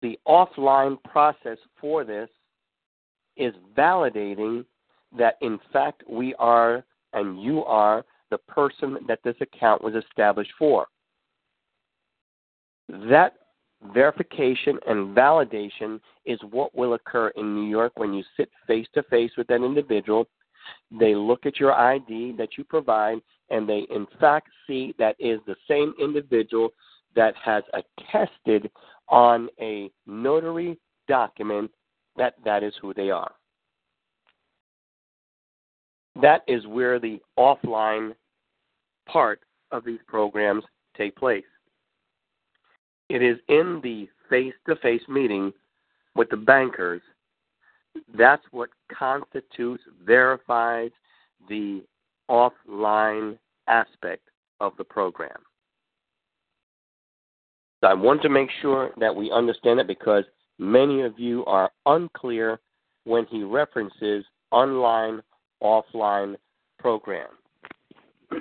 the 0.00 0.18
offline 0.26 1.02
process 1.04 1.58
for 1.80 2.04
this 2.04 2.28
is 3.36 3.54
validating 3.76 4.64
that 5.18 5.36
in 5.40 5.58
fact 5.72 6.02
we 6.08 6.34
are 6.38 6.84
and 7.12 7.42
you 7.42 7.64
are 7.64 8.04
the 8.30 8.38
person 8.38 8.98
that 9.06 9.20
this 9.22 9.36
account 9.40 9.82
was 9.82 9.94
established 9.94 10.52
for. 10.58 10.86
That 12.88 13.34
verification 13.92 14.78
and 14.86 15.14
validation 15.16 16.00
is 16.24 16.38
what 16.50 16.74
will 16.74 16.94
occur 16.94 17.28
in 17.36 17.54
New 17.54 17.68
York 17.68 17.92
when 17.96 18.14
you 18.14 18.22
sit 18.36 18.50
face 18.66 18.86
to 18.94 19.02
face 19.04 19.32
with 19.36 19.46
that 19.48 19.62
individual. 19.62 20.26
They 20.98 21.14
look 21.14 21.44
at 21.46 21.58
your 21.58 21.72
ID 21.72 22.34
that 22.38 22.56
you 22.56 22.64
provide 22.64 23.18
and 23.50 23.68
they 23.68 23.86
in 23.90 24.06
fact 24.20 24.48
see 24.66 24.94
that 24.98 25.16
is 25.18 25.40
the 25.46 25.56
same 25.68 25.92
individual 26.00 26.70
that 27.14 27.34
has 27.36 27.62
attested 27.74 28.70
on 29.08 29.48
a 29.60 29.90
notary 30.06 30.78
document 31.08 31.70
that 32.16 32.34
that 32.44 32.62
is 32.62 32.72
who 32.80 32.94
they 32.94 33.10
are. 33.10 33.32
That 36.20 36.42
is 36.46 36.66
where 36.66 36.98
the 36.98 37.20
offline 37.38 38.14
part 39.08 39.40
of 39.70 39.84
these 39.84 40.00
programs 40.06 40.64
take 40.96 41.16
place. 41.16 41.44
It 43.08 43.22
is 43.22 43.38
in 43.48 43.80
the 43.82 44.08
face 44.28 44.54
to 44.68 44.76
face 44.76 45.02
meeting 45.08 45.52
with 46.14 46.28
the 46.30 46.36
bankers 46.36 47.02
that's 48.16 48.44
what 48.50 48.70
constitutes 48.96 49.82
verifies 50.04 50.90
the 51.48 51.82
offline 52.30 53.38
aspect 53.68 54.28
of 54.60 54.72
the 54.78 54.84
program. 54.84 55.38
So 57.82 57.88
I 57.88 57.94
want 57.94 58.22
to 58.22 58.28
make 58.28 58.48
sure 58.60 58.92
that 58.98 59.14
we 59.14 59.30
understand 59.30 59.80
it 59.80 59.86
because 59.86 60.24
many 60.58 61.02
of 61.02 61.18
you 61.18 61.44
are 61.46 61.70
unclear 61.86 62.60
when 63.04 63.26
he 63.26 63.42
references 63.42 64.24
online, 64.52 65.20
offline 65.62 66.36
program. 66.78 67.28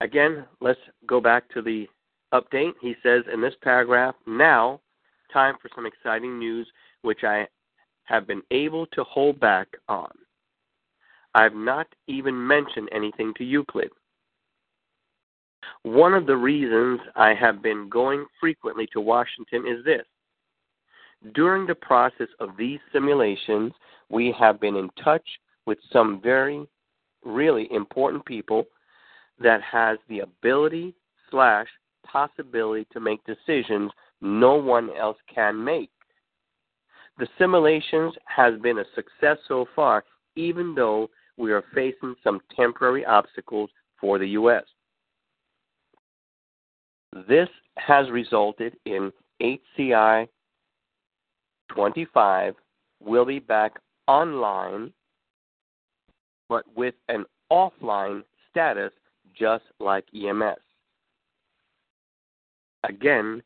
Again, 0.00 0.44
let's 0.60 0.80
go 1.06 1.20
back 1.20 1.48
to 1.50 1.62
the 1.62 1.86
update. 2.34 2.72
He 2.80 2.94
says 3.02 3.22
in 3.32 3.40
this 3.40 3.54
paragraph, 3.62 4.14
now, 4.26 4.80
time 5.32 5.54
for 5.62 5.70
some 5.74 5.86
exciting 5.86 6.38
news 6.38 6.66
which 7.02 7.24
I 7.24 7.46
have 8.04 8.26
been 8.26 8.42
able 8.50 8.86
to 8.86 9.04
hold 9.04 9.38
back 9.38 9.68
on. 9.88 10.10
I've 11.34 11.54
not 11.54 11.86
even 12.08 12.46
mentioned 12.46 12.88
anything 12.92 13.32
to 13.38 13.44
Euclid. 13.44 13.90
One 15.82 16.14
of 16.14 16.26
the 16.26 16.36
reasons 16.36 17.00
I 17.16 17.34
have 17.34 17.62
been 17.62 17.88
going 17.88 18.26
frequently 18.40 18.88
to 18.92 19.00
Washington 19.00 19.66
is 19.66 19.84
this. 19.84 20.04
During 21.34 21.66
the 21.66 21.74
process 21.74 22.28
of 22.40 22.56
these 22.56 22.80
simulations, 22.92 23.72
we 24.12 24.32
have 24.38 24.60
been 24.60 24.76
in 24.76 24.90
touch 25.02 25.26
with 25.66 25.78
some 25.92 26.20
very, 26.22 26.64
really 27.24 27.66
important 27.72 28.24
people 28.24 28.64
that 29.40 29.60
has 29.62 29.98
the 30.08 30.20
ability 30.20 30.94
slash 31.30 31.66
possibility 32.06 32.86
to 32.92 33.00
make 33.00 33.20
decisions 33.24 33.90
no 34.20 34.54
one 34.54 34.90
else 34.96 35.16
can 35.34 35.62
make. 35.62 35.90
The 37.18 37.26
simulations 37.38 38.14
has 38.26 38.60
been 38.60 38.78
a 38.78 38.84
success 38.94 39.38
so 39.48 39.66
far, 39.74 40.04
even 40.36 40.74
though 40.74 41.08
we 41.36 41.52
are 41.52 41.64
facing 41.74 42.14
some 42.22 42.40
temporary 42.54 43.04
obstacles 43.04 43.70
for 44.00 44.18
the 44.18 44.28
U.S. 44.28 44.64
This 47.28 47.48
has 47.78 48.10
resulted 48.10 48.76
in 48.84 49.12
HCI 49.42 50.28
25 51.74 52.54
will 53.00 53.24
be 53.24 53.38
back 53.38 53.72
online, 54.12 54.92
but 56.50 56.64
with 56.76 56.94
an 57.08 57.24
offline 57.50 58.22
status 58.50 58.92
just 59.34 59.64
like 59.80 60.04
EMS. 60.14 60.60
Again, 62.84 63.42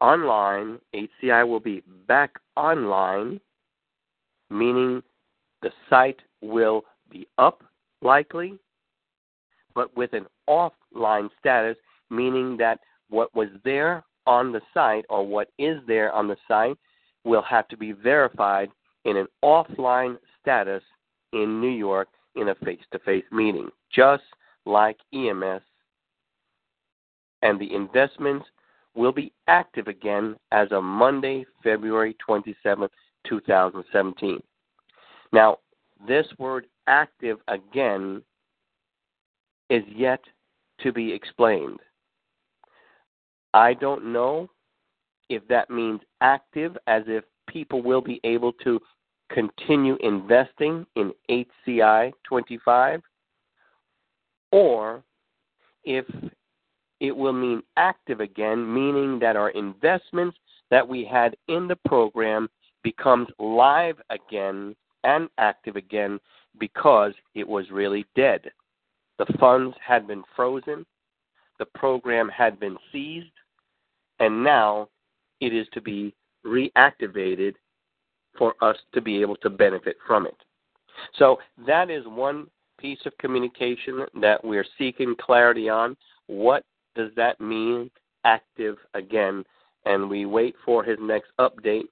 online, 0.00 0.80
HCI 0.92 1.46
will 1.46 1.60
be 1.60 1.84
back 2.08 2.32
online, 2.56 3.40
meaning 4.50 5.04
the 5.62 5.70
site 5.88 6.18
will 6.42 6.82
be 7.08 7.28
up 7.38 7.62
likely, 8.02 8.58
but 9.76 9.96
with 9.96 10.12
an 10.14 10.26
offline 10.48 11.28
status, 11.38 11.76
meaning 12.10 12.56
that 12.56 12.80
what 13.08 13.32
was 13.36 13.48
there 13.64 14.02
on 14.26 14.50
the 14.50 14.62
site 14.74 15.04
or 15.08 15.24
what 15.24 15.48
is 15.60 15.78
there 15.86 16.10
on 16.12 16.26
the 16.26 16.36
site 16.48 16.76
will 17.24 17.42
have 17.42 17.68
to 17.68 17.76
be 17.76 17.92
verified 17.92 18.68
in 19.04 19.16
an 19.16 19.26
offline 19.44 20.16
status 20.40 20.82
in 21.32 21.60
New 21.60 21.70
York 21.70 22.08
in 22.36 22.48
a 22.48 22.54
face 22.56 22.80
to 22.92 22.98
face 23.00 23.24
meeting, 23.32 23.68
just 23.92 24.22
like 24.66 24.98
EMS. 25.12 25.62
And 27.42 27.58
the 27.58 27.74
investments 27.74 28.46
will 28.94 29.12
be 29.12 29.32
active 29.48 29.88
again 29.88 30.36
as 30.52 30.68
of 30.70 30.84
Monday, 30.84 31.46
February 31.62 32.16
27, 32.24 32.88
2017. 33.26 34.42
Now, 35.32 35.58
this 36.06 36.26
word 36.38 36.66
active 36.86 37.38
again 37.48 38.22
is 39.68 39.84
yet 39.94 40.20
to 40.80 40.92
be 40.92 41.12
explained. 41.12 41.78
I 43.54 43.74
don't 43.74 44.12
know 44.12 44.50
if 45.28 45.46
that 45.48 45.70
means 45.70 46.00
active, 46.20 46.76
as 46.86 47.04
if 47.06 47.24
people 47.50 47.82
will 47.82 48.00
be 48.00 48.20
able 48.24 48.52
to 48.64 48.80
continue 49.30 49.96
investing 50.00 50.86
in 50.96 51.12
HCI 51.30 52.12
25, 52.24 53.00
or 54.52 55.02
if 55.84 56.04
it 57.00 57.16
will 57.16 57.32
mean 57.32 57.62
active 57.76 58.20
again, 58.20 58.72
meaning 58.72 59.18
that 59.20 59.36
our 59.36 59.50
investments 59.50 60.36
that 60.70 60.86
we 60.86 61.04
had 61.04 61.36
in 61.48 61.66
the 61.66 61.78
program 61.86 62.48
becomes 62.82 63.28
live 63.38 63.96
again 64.10 64.74
and 65.04 65.28
active 65.38 65.76
again 65.76 66.18
because 66.58 67.12
it 67.34 67.46
was 67.46 67.70
really 67.70 68.04
dead. 68.16 68.50
The 69.18 69.26
funds 69.38 69.76
had 69.86 70.06
been 70.06 70.22
frozen, 70.34 70.84
the 71.58 71.66
program 71.66 72.28
had 72.28 72.58
been 72.58 72.76
seized, 72.90 73.32
and 74.18 74.42
now 74.42 74.88
it 75.40 75.54
is 75.54 75.66
to 75.72 75.80
be 75.80 76.14
reactivated 76.46 77.54
for 78.36 78.54
us 78.62 78.76
to 78.94 79.00
be 79.00 79.20
able 79.20 79.36
to 79.36 79.50
benefit 79.50 79.96
from 80.06 80.26
it. 80.26 80.36
So 81.18 81.38
that 81.66 81.90
is 81.90 82.04
one 82.06 82.46
piece 82.78 83.00
of 83.06 83.16
communication 83.18 84.06
that 84.20 84.42
we're 84.44 84.64
seeking 84.78 85.14
clarity 85.20 85.68
on. 85.68 85.96
What 86.26 86.64
does 86.94 87.10
that 87.16 87.40
mean, 87.40 87.90
active 88.24 88.76
again? 88.94 89.44
And 89.84 90.08
we 90.08 90.26
wait 90.26 90.54
for 90.64 90.84
his 90.84 90.98
next 91.00 91.30
update 91.38 91.88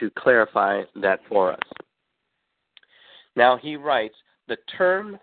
to 0.00 0.10
clarify 0.18 0.82
that 0.96 1.20
for 1.28 1.52
us. 1.52 1.60
Now 3.36 3.56
he 3.56 3.76
writes 3.76 4.14
the 4.48 4.56
term, 4.76 5.18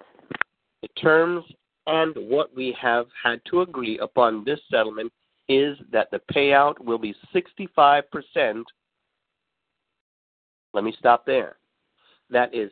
the 0.82 0.88
terms, 1.02 1.44
and 1.88 2.16
what 2.16 2.56
we 2.56 2.76
have 2.80 3.08
had 3.22 3.42
to 3.50 3.62
agree 3.62 3.98
upon 4.00 4.44
this 4.44 4.60
settlement 4.70 5.12
is 5.52 5.78
that 5.92 6.10
the 6.12 6.22
payout 6.34 6.80
will 6.80 6.98
be 6.98 7.16
65%. 7.34 8.64
Let 10.74 10.84
me 10.84 10.94
stop 10.98 11.26
there. 11.26 11.58
That 12.30 12.54
is 12.54 12.72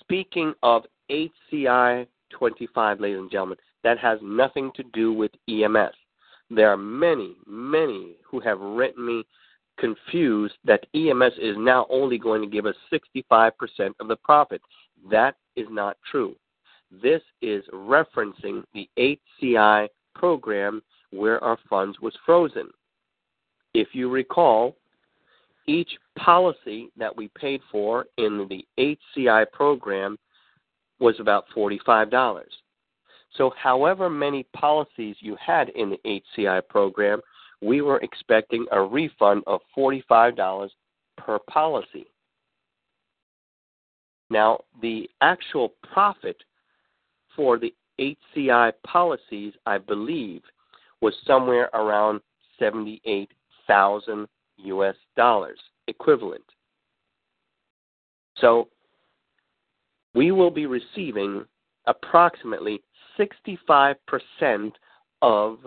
speaking 0.00 0.54
of 0.62 0.84
HCI 1.10 2.06
25, 2.30 3.00
ladies 3.00 3.18
and 3.18 3.30
gentlemen. 3.30 3.58
That 3.82 3.98
has 3.98 4.18
nothing 4.22 4.70
to 4.76 4.82
do 4.92 5.12
with 5.12 5.30
EMS. 5.48 5.94
There 6.50 6.70
are 6.70 6.76
many, 6.76 7.36
many 7.46 8.16
who 8.24 8.40
have 8.40 8.60
written 8.60 9.06
me 9.06 9.24
confused 9.78 10.54
that 10.64 10.86
EMS 10.94 11.34
is 11.40 11.56
now 11.58 11.86
only 11.90 12.18
going 12.18 12.40
to 12.40 12.48
give 12.48 12.66
us 12.66 12.76
65% 12.92 13.52
of 14.00 14.08
the 14.08 14.16
profit. 14.16 14.62
That 15.10 15.36
is 15.56 15.66
not 15.70 15.96
true. 16.10 16.36
This 16.90 17.22
is 17.42 17.64
referencing 17.72 18.62
the 18.74 18.88
HCI 18.98 19.88
program 20.14 20.82
where 21.10 21.42
our 21.42 21.58
funds 21.68 21.98
was 22.00 22.14
frozen. 22.24 22.68
If 23.74 23.88
you 23.92 24.10
recall, 24.10 24.76
each 25.66 25.90
policy 26.16 26.90
that 26.96 27.14
we 27.14 27.28
paid 27.38 27.60
for 27.70 28.06
in 28.16 28.46
the 28.48 28.64
HCI 28.78 29.50
program 29.52 30.16
was 31.00 31.16
about 31.18 31.44
$45. 31.54 32.42
So, 33.36 33.52
however 33.60 34.08
many 34.08 34.44
policies 34.54 35.16
you 35.20 35.36
had 35.44 35.68
in 35.70 35.90
the 35.90 36.20
HCI 36.38 36.66
program, 36.68 37.20
we 37.60 37.82
were 37.82 37.98
expecting 37.98 38.66
a 38.72 38.80
refund 38.80 39.42
of 39.46 39.60
$45 39.76 40.70
per 41.18 41.38
policy. 41.50 42.06
Now, 44.30 44.60
the 44.80 45.08
actual 45.20 45.74
profit 45.92 46.36
for 47.34 47.58
the 47.58 47.74
HCI 48.00 48.72
policies, 48.86 49.54
I 49.66 49.78
believe, 49.78 50.42
was 51.00 51.14
somewhere 51.26 51.70
around 51.74 52.20
78,000 52.58 54.28
US 54.58 54.96
dollars 55.16 55.58
equivalent. 55.88 56.44
So 58.38 58.68
we 60.14 60.30
will 60.32 60.50
be 60.50 60.66
receiving 60.66 61.44
approximately 61.86 62.82
65% 63.18 63.96
of 65.22 65.58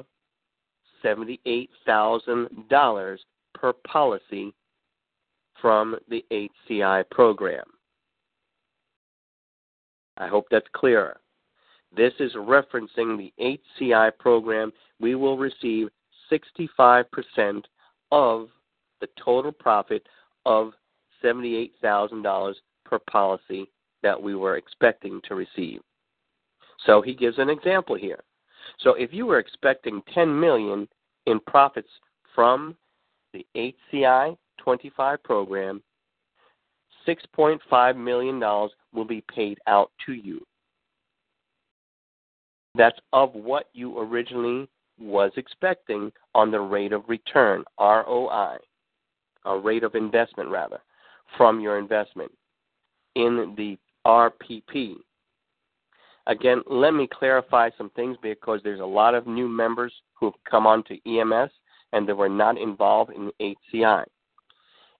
$78,000 1.03 3.17
per 3.53 3.73
policy 3.87 4.53
from 5.61 5.95
the 6.09 6.25
HCI 6.31 7.09
program. 7.09 7.65
I 10.17 10.27
hope 10.27 10.47
that's 10.51 10.67
clearer. 10.73 11.21
This 11.95 12.13
is 12.19 12.33
referencing 12.33 13.17
the 13.17 13.33
HCI 13.81 14.17
program. 14.19 14.71
We 14.99 15.15
will 15.15 15.37
receive 15.37 15.89
65% 16.31 17.63
of 18.11 18.47
the 19.01 19.07
total 19.23 19.51
profit 19.51 20.05
of 20.45 20.73
$78,000 21.23 22.53
per 22.85 22.99
policy 22.99 23.69
that 24.03 24.21
we 24.21 24.35
were 24.35 24.57
expecting 24.57 25.21
to 25.27 25.35
receive. 25.35 25.81
So 26.85 27.01
he 27.01 27.13
gives 27.13 27.39
an 27.39 27.49
example 27.49 27.95
here. 27.95 28.19
So 28.79 28.93
if 28.93 29.11
you 29.11 29.25
were 29.25 29.39
expecting 29.39 30.01
10 30.13 30.39
million 30.39 30.87
in 31.25 31.39
profits 31.41 31.89
from 32.33 32.75
the 33.33 33.45
HCI 33.55 34.37
25 34.57 35.23
program, 35.23 35.81
$6.5 37.07 37.97
million 37.97 38.39
will 38.93 39.05
be 39.05 39.23
paid 39.33 39.59
out 39.67 39.91
to 40.05 40.13
you. 40.13 40.45
That's 42.75 42.99
of 43.13 43.33
what 43.33 43.69
you 43.73 43.99
originally 43.99 44.69
was 44.99 45.31
expecting 45.37 46.11
on 46.35 46.51
the 46.51 46.59
rate 46.59 46.93
of 46.93 47.07
return, 47.07 47.63
ROI, 47.79 48.57
a 49.45 49.57
rate 49.57 49.83
of 49.83 49.95
investment 49.95 50.49
rather, 50.49 50.79
from 51.37 51.59
your 51.59 51.79
investment 51.79 52.31
in 53.15 53.53
the 53.57 53.77
RPP. 54.05 54.95
Again, 56.27 56.61
let 56.69 56.93
me 56.93 57.07
clarify 57.11 57.69
some 57.77 57.89
things 57.91 58.17
because 58.21 58.59
there's 58.63 58.81
a 58.81 58.85
lot 58.85 59.15
of 59.15 59.25
new 59.25 59.47
members 59.47 59.93
who 60.13 60.27
have 60.27 60.35
come 60.49 60.67
onto 60.67 60.97
EMS 61.05 61.49
and 61.93 62.07
that 62.07 62.15
were 62.15 62.29
not 62.29 62.57
involved 62.57 63.11
in 63.13 63.31
HCI. 63.73 64.03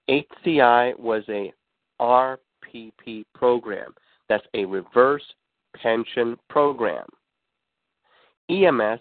HCI 0.09 0.97
was 0.97 1.23
a 1.29 1.53
RPP 2.01 3.25
program. 3.35 3.93
That's 4.27 4.45
a 4.55 4.65
reverse 4.65 5.23
pension 5.75 6.37
program. 6.49 7.05
EMS 8.49 8.99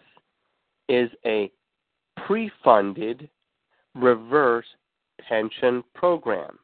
is 0.88 1.10
a 1.24 1.50
pre 2.26 2.50
funded 2.62 3.28
reverse 3.94 4.66
pension 5.28 5.82
program. 5.94 6.58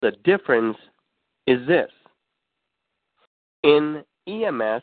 The 0.00 0.12
difference 0.24 0.76
is 1.46 1.66
this 1.66 1.90
in 3.64 4.04
EMS, 4.26 4.82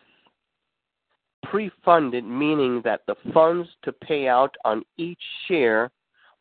pre 1.44 1.72
funded 1.84 2.26
meaning 2.26 2.82
that 2.84 3.02
the 3.08 3.16
funds 3.34 3.70
to 3.84 3.92
pay 3.92 4.28
out 4.28 4.56
on 4.66 4.84
each 4.98 5.22
share 5.48 5.92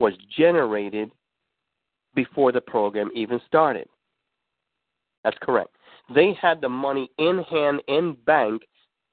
was 0.01 0.15
generated 0.37 1.11
before 2.15 2.53
the 2.53 2.61
program 2.61 3.11
even 3.15 3.41
started. 3.47 3.89
That's 5.23 5.39
correct. 5.41 5.77
They 6.15 6.37
had 6.41 6.61
the 6.61 6.69
money 6.69 7.11
in 7.19 7.43
hand 7.45 7.81
in 7.89 8.17
bank 8.27 8.63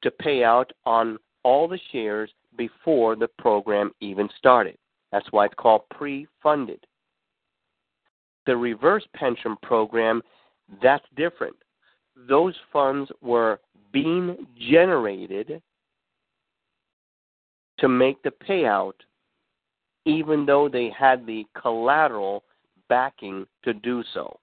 to 0.01 0.11
pay 0.11 0.43
out 0.43 0.71
on 0.85 1.17
all 1.43 1.67
the 1.67 1.79
shares 1.91 2.29
before 2.57 3.15
the 3.15 3.27
program 3.39 3.91
even 3.99 4.29
started. 4.37 4.77
That's 5.11 5.27
why 5.31 5.45
it's 5.45 5.55
called 5.57 5.81
pre 5.89 6.27
funded. 6.41 6.85
The 8.45 8.55
reverse 8.55 9.05
pension 9.15 9.55
program, 9.61 10.21
that's 10.81 11.05
different. 11.15 11.55
Those 12.27 12.55
funds 12.71 13.11
were 13.21 13.59
being 13.91 14.47
generated 14.57 15.61
to 17.79 17.89
make 17.89 18.21
the 18.23 18.31
payout, 18.47 18.93
even 20.05 20.45
though 20.45 20.69
they 20.69 20.89
had 20.97 21.25
the 21.25 21.45
collateral 21.59 22.43
backing 22.89 23.45
to 23.63 23.73
do 23.73 24.03
so. 24.13 24.39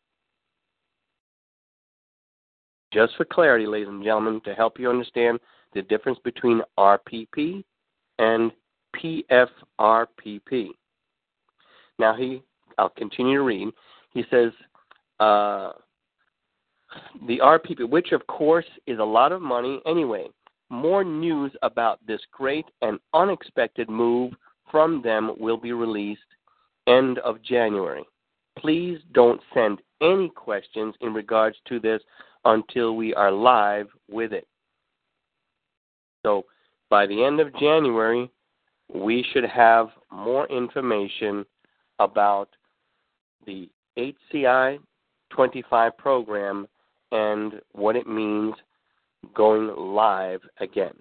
Just 2.92 3.16
for 3.16 3.24
clarity, 3.24 3.66
ladies 3.66 3.88
and 3.88 4.02
gentlemen, 4.02 4.40
to 4.44 4.54
help 4.54 4.78
you 4.78 4.88
understand 4.88 5.38
the 5.74 5.82
difference 5.82 6.18
between 6.24 6.62
RPP 6.78 7.62
and 8.18 8.50
PFRPP. 8.96 10.70
Now 11.98 12.14
he, 12.14 12.42
I'll 12.78 12.88
continue 12.90 13.38
to 13.38 13.44
read. 13.44 13.68
He 14.14 14.24
says, 14.30 14.52
uh, 15.20 15.72
the 17.26 17.38
RPP, 17.38 17.88
which 17.88 18.12
of 18.12 18.26
course 18.26 18.64
is 18.86 18.98
a 18.98 19.04
lot 19.04 19.32
of 19.32 19.42
money 19.42 19.80
anyway. 19.86 20.26
More 20.70 21.04
news 21.04 21.52
about 21.62 22.04
this 22.06 22.20
great 22.32 22.66
and 22.82 22.98
unexpected 23.14 23.88
move 23.88 24.32
from 24.70 25.02
them 25.02 25.34
will 25.38 25.56
be 25.56 25.72
released 25.72 26.20
end 26.86 27.18
of 27.18 27.42
January. 27.42 28.04
Please 28.58 28.98
don't 29.12 29.40
send 29.54 29.80
any 30.00 30.30
questions 30.30 30.94
in 31.00 31.12
regards 31.12 31.56
to 31.68 31.78
this 31.78 32.02
until 32.44 32.96
we 32.96 33.14
are 33.14 33.30
live 33.30 33.88
with 34.10 34.32
it. 34.32 34.46
So 36.24 36.44
by 36.90 37.06
the 37.06 37.24
end 37.24 37.40
of 37.40 37.54
January, 37.58 38.30
we 38.92 39.24
should 39.32 39.44
have 39.44 39.88
more 40.10 40.46
information 40.48 41.44
about 41.98 42.48
the 43.46 43.68
HCI 43.98 44.78
25 45.30 45.98
program 45.98 46.66
and 47.12 47.54
what 47.72 47.96
it 47.96 48.06
means 48.06 48.54
going 49.34 49.74
live 49.76 50.40
again. 50.60 50.94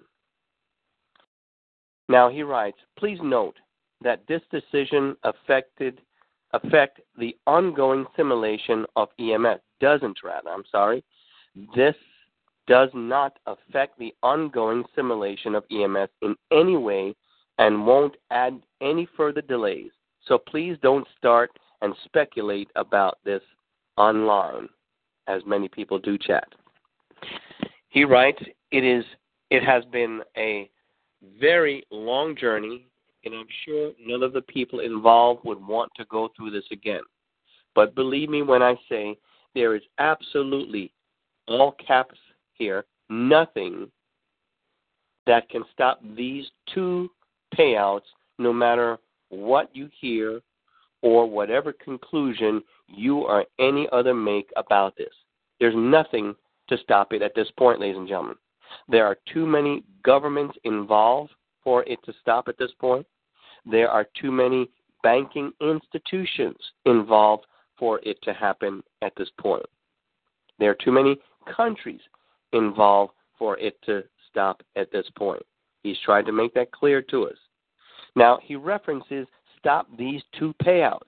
Now 2.08 2.28
he 2.28 2.42
writes, 2.42 2.78
please 2.98 3.18
note 3.22 3.56
that 4.02 4.22
this 4.26 4.42
decision 4.50 5.16
affected 5.24 6.00
affect 6.54 7.00
the 7.18 7.36
ongoing 7.46 8.06
simulation 8.16 8.86
of 8.96 9.08
EMS. 9.18 9.60
Doesn't 9.80 10.18
rather, 10.24 10.48
I'm 10.48 10.64
sorry. 10.70 11.04
This 11.74 11.94
does 12.66 12.90
not 12.94 13.38
affect 13.46 13.98
the 13.98 14.14
ongoing 14.22 14.84
simulation 14.94 15.54
of 15.54 15.64
EMS 15.70 16.10
in 16.22 16.36
any 16.52 16.76
way 16.76 17.14
and 17.58 17.86
won't 17.86 18.16
add 18.30 18.60
any 18.80 19.08
further 19.16 19.40
delays. 19.40 19.90
So 20.26 20.38
please 20.38 20.76
don't 20.82 21.06
start 21.16 21.50
and 21.80 21.94
speculate 22.04 22.68
about 22.76 23.18
this 23.24 23.42
online 23.96 24.68
as 25.26 25.42
many 25.46 25.68
people 25.68 25.98
do 25.98 26.18
chat. 26.18 26.48
He 27.88 28.04
writes, 28.04 28.42
"It 28.70 28.84
is 28.84 29.04
it 29.50 29.62
has 29.64 29.84
been 29.86 30.22
a 30.36 30.70
very 31.40 31.84
long 31.90 32.36
journey, 32.36 32.86
and 33.24 33.34
I'm 33.34 33.48
sure 33.64 33.92
none 33.98 34.22
of 34.22 34.32
the 34.32 34.42
people 34.42 34.80
involved 34.80 35.44
would 35.44 35.64
want 35.66 35.90
to 35.96 36.04
go 36.06 36.28
through 36.28 36.50
this 36.50 36.70
again. 36.70 37.02
But 37.74 37.94
believe 37.94 38.28
me 38.28 38.42
when 38.42 38.62
I 38.62 38.76
say 38.88 39.18
there 39.54 39.74
is 39.74 39.82
absolutely 39.98 40.92
all 41.48 41.72
caps 41.72 42.18
here, 42.54 42.84
nothing 43.08 43.90
that 45.26 45.48
can 45.48 45.64
stop 45.72 46.00
these 46.16 46.46
two 46.72 47.10
payouts 47.56 48.02
no 48.38 48.52
matter 48.52 48.98
what 49.28 49.74
you 49.74 49.88
hear 50.00 50.40
or 51.02 51.28
whatever 51.28 51.72
conclusion 51.72 52.62
you 52.88 53.18
or 53.18 53.44
any 53.58 53.88
other 53.92 54.14
make 54.14 54.50
about 54.56 54.96
this. 54.96 55.12
There's 55.60 55.74
nothing 55.76 56.34
to 56.68 56.78
stop 56.78 57.12
it 57.12 57.22
at 57.22 57.34
this 57.34 57.50
point, 57.58 57.80
ladies 57.80 57.96
and 57.96 58.08
gentlemen. 58.08 58.36
There 58.88 59.06
are 59.06 59.16
too 59.32 59.46
many 59.46 59.84
governments 60.02 60.56
involved 60.64 61.32
for 61.62 61.84
it 61.84 61.98
to 62.04 62.12
stop 62.20 62.48
at 62.48 62.58
this 62.58 62.72
point. 62.78 63.06
There 63.64 63.90
are 63.90 64.06
too 64.20 64.30
many 64.30 64.70
banking 65.02 65.52
institutions 65.60 66.56
involved 66.84 67.46
for 67.78 68.00
it 68.02 68.20
to 68.22 68.32
happen 68.32 68.82
at 69.02 69.12
this 69.16 69.28
point. 69.40 69.66
There 70.58 70.70
are 70.70 70.76
too 70.84 70.92
many 70.92 71.18
countries 71.56 72.00
involved 72.52 73.12
for 73.38 73.58
it 73.58 73.80
to 73.86 74.02
stop 74.30 74.62
at 74.76 74.90
this 74.90 75.06
point. 75.16 75.42
He's 75.82 75.96
tried 76.04 76.26
to 76.26 76.32
make 76.32 76.54
that 76.54 76.72
clear 76.72 77.02
to 77.02 77.28
us. 77.28 77.36
Now, 78.16 78.38
he 78.42 78.56
references 78.56 79.26
stop 79.58 79.86
these 79.96 80.22
two 80.38 80.54
payouts. 80.62 81.00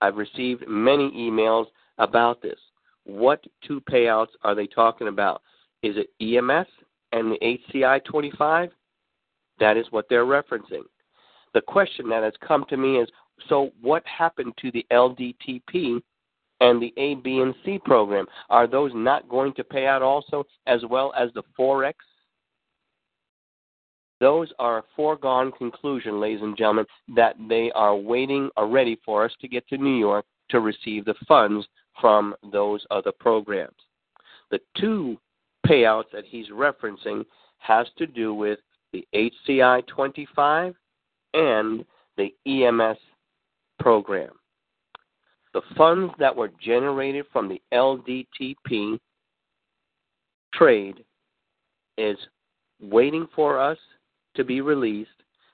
I've 0.00 0.16
received 0.16 0.68
many 0.68 1.10
emails 1.10 1.66
about 1.98 2.42
this. 2.42 2.58
What 3.04 3.44
two 3.66 3.80
payouts 3.82 4.28
are 4.42 4.54
they 4.54 4.66
talking 4.66 5.08
about? 5.08 5.42
Is 5.82 5.96
it 5.96 6.10
EMS 6.20 6.66
and 7.12 7.32
the 7.32 7.58
HCI 7.74 8.04
25? 8.04 8.70
That 9.60 9.76
is 9.76 9.86
what 9.90 10.06
they're 10.08 10.24
referencing. 10.24 10.82
The 11.52 11.60
question 11.60 12.08
that 12.08 12.22
has 12.22 12.32
come 12.46 12.64
to 12.68 12.76
me 12.76 12.98
is 12.98 13.08
so 13.48 13.70
what 13.80 14.02
happened 14.06 14.54
to 14.60 14.70
the 14.72 14.86
LDTP 14.90 16.02
and 16.60 16.80
the 16.80 16.92
A, 16.96 17.16
B, 17.16 17.40
and 17.40 17.54
C 17.64 17.78
program? 17.84 18.26
Are 18.50 18.66
those 18.66 18.92
not 18.94 19.28
going 19.28 19.54
to 19.54 19.64
pay 19.64 19.86
out 19.86 20.02
also, 20.02 20.44
as 20.66 20.80
well 20.88 21.12
as 21.18 21.30
the 21.34 21.42
Forex? 21.58 21.94
Those 24.20 24.52
are 24.58 24.78
a 24.78 24.84
foregone 24.96 25.52
conclusion, 25.52 26.20
ladies 26.20 26.42
and 26.42 26.56
gentlemen, 26.56 26.86
that 27.14 27.36
they 27.48 27.70
are 27.72 27.96
waiting 27.96 28.48
already 28.56 28.98
for 29.04 29.24
us 29.24 29.32
to 29.40 29.48
get 29.48 29.66
to 29.68 29.76
New 29.76 29.98
York 29.98 30.24
to 30.50 30.60
receive 30.60 31.04
the 31.04 31.14
funds 31.26 31.66
from 32.00 32.34
those 32.52 32.86
other 32.90 33.12
programs. 33.12 33.76
The 34.50 34.60
two 34.78 35.18
payouts 35.66 36.10
that 36.12 36.24
he's 36.24 36.48
referencing 36.48 37.24
has 37.58 37.86
to 37.98 38.06
do 38.06 38.34
with 38.34 38.60
the 38.92 39.06
HCI 39.14 39.86
25 39.86 40.74
and 41.34 41.84
the 42.16 42.32
EMS 42.46 42.98
program. 43.80 44.32
The 45.54 45.62
funds 45.76 46.12
that 46.18 46.34
were 46.34 46.50
generated 46.60 47.26
from 47.32 47.48
the 47.48 47.62
LDTP 47.72 48.98
trade 50.52 51.04
is 51.96 52.18
waiting 52.82 53.28
for 53.36 53.60
us 53.60 53.78
to 54.34 54.44
be 54.44 54.60
released, 54.60 55.10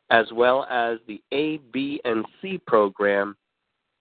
as 0.09 0.27
well 0.33 0.65
as 0.71 0.99
the 1.07 1.23
A, 1.33 1.59
B, 1.71 2.01
and 2.07 2.25
C 2.41 2.59
program, 2.67 3.37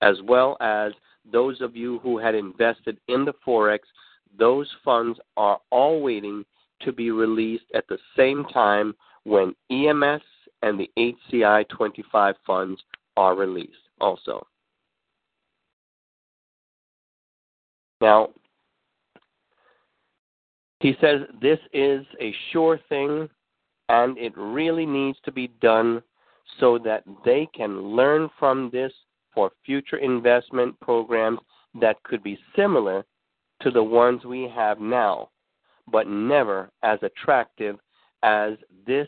as 0.02 0.16
well 0.24 0.56
as 0.62 0.94
those 1.30 1.60
of 1.60 1.76
you 1.76 2.00
who 2.00 2.18
had 2.18 2.34
invested 2.34 2.98
in 3.10 3.26
the 3.26 3.34
Forex, 3.46 3.80
those 4.38 4.70
funds 4.86 5.20
are 5.36 5.60
all 5.70 6.02
waiting 6.02 6.46
to 6.82 6.94
be 6.94 7.12
released 7.12 7.66
at 7.74 7.86
the 7.90 7.98
same 8.16 8.46
time 8.46 8.96
when 9.26 9.54
EMS 9.70 10.22
and 10.62 10.80
the 10.80 10.90
HCI 10.98 11.68
25 11.68 12.36
funds 12.48 12.82
are 13.18 13.36
released 13.36 13.74
also. 14.00 14.48
Now, 18.02 18.30
he 20.80 20.96
says 21.02 21.22
this 21.42 21.60
is 21.74 22.06
a 22.22 22.34
sure 22.52 22.80
thing 22.90 23.30
and 23.90 24.18
it 24.18 24.34
really 24.38 24.86
needs 24.86 25.18
to 25.26 25.32
be 25.32 25.48
done 25.62 26.02
so 26.60 26.78
that 26.80 27.04
they 27.26 27.48
can 27.54 27.82
learn 27.82 28.30
from 28.40 28.70
this 28.72 28.94
for 29.34 29.52
future 29.66 29.98
investment 29.98 30.80
programs 30.80 31.40
that 31.80 32.02
could 32.04 32.24
be 32.24 32.40
similar 32.56 33.04
to 33.62 33.72
the 33.72 33.84
ones 33.84 34.24
we 34.24 34.52
have 34.56 34.80
now, 34.80 35.30
but 35.92 36.08
never 36.08 36.70
as 36.84 37.00
attractive 37.02 37.78
as 38.24 38.54
this 38.88 39.08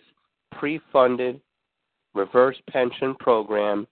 pre 0.52 0.80
funded 0.92 1.40
reverse 2.14 2.58
pension 2.70 3.16
program 3.20 3.88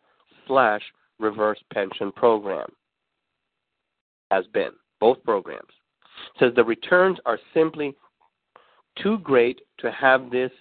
slash 0.48 0.82
reverse 1.20 1.60
pension 1.74 2.12
program 2.12 2.68
has 4.32 4.46
been, 4.54 4.72
both 5.00 5.24
programs. 5.24 5.72
says 6.40 6.52
the 6.56 6.64
returns 6.64 7.18
are 7.26 7.40
simply 7.54 7.96
too 9.02 9.18
great 9.20 9.62
to 9.78 9.92
have 9.92 10.30
this 10.30 10.52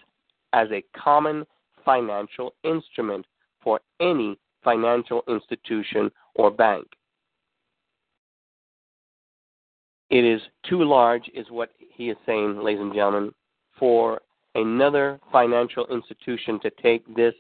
as 0.53 0.68
a 0.70 0.84
common 0.97 1.45
financial 1.84 2.55
instrument 2.64 3.26
for 3.62 3.80
any 4.01 4.39
financial 4.62 5.22
institution 5.28 6.11
or 6.34 6.51
bank. 6.51 6.86
It 10.11 10.24
is 10.24 10.41
too 10.68 10.84
large, 10.84 11.28
is 11.34 11.47
what 11.51 11.70
he 11.78 12.09
is 12.09 12.16
saying, 12.24 12.59
ladies 12.62 12.80
and 12.80 12.95
gentlemen, 12.95 13.32
for 13.78 14.20
another 14.55 15.20
financial 15.30 15.86
institution 15.89 16.59
to 16.61 16.70
take 16.82 17.14
this 17.14 17.34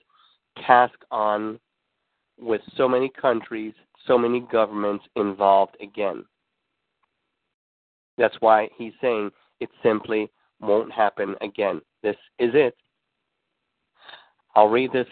task 0.66 0.94
on 1.10 1.58
with 2.38 2.60
so 2.76 2.88
many 2.88 3.08
countries, 3.08 3.72
so 4.06 4.18
many 4.18 4.40
governments 4.40 5.04
involved 5.16 5.76
again. 5.80 6.24
That's 8.18 8.36
why 8.40 8.68
he's 8.76 8.92
saying 9.00 9.30
it 9.60 9.70
simply 9.82 10.30
won't 10.60 10.92
happen 10.92 11.36
again. 11.40 11.80
This 12.02 12.16
is 12.38 12.50
it. 12.54 12.76
I'll 14.54 14.68
read 14.68 14.92
this 14.92 15.06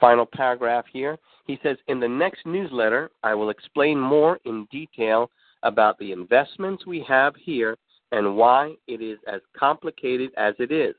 final 0.00 0.26
paragraph 0.26 0.84
here. 0.92 1.18
He 1.46 1.58
says 1.62 1.76
In 1.88 2.00
the 2.00 2.08
next 2.08 2.46
newsletter, 2.46 3.10
I 3.22 3.34
will 3.34 3.50
explain 3.50 3.98
more 3.98 4.38
in 4.44 4.66
detail 4.70 5.30
about 5.62 5.98
the 5.98 6.12
investments 6.12 6.86
we 6.86 7.04
have 7.08 7.34
here 7.36 7.76
and 8.12 8.36
why 8.36 8.74
it 8.86 9.02
is 9.02 9.18
as 9.26 9.40
complicated 9.58 10.30
as 10.36 10.54
it 10.58 10.70
is. 10.70 10.94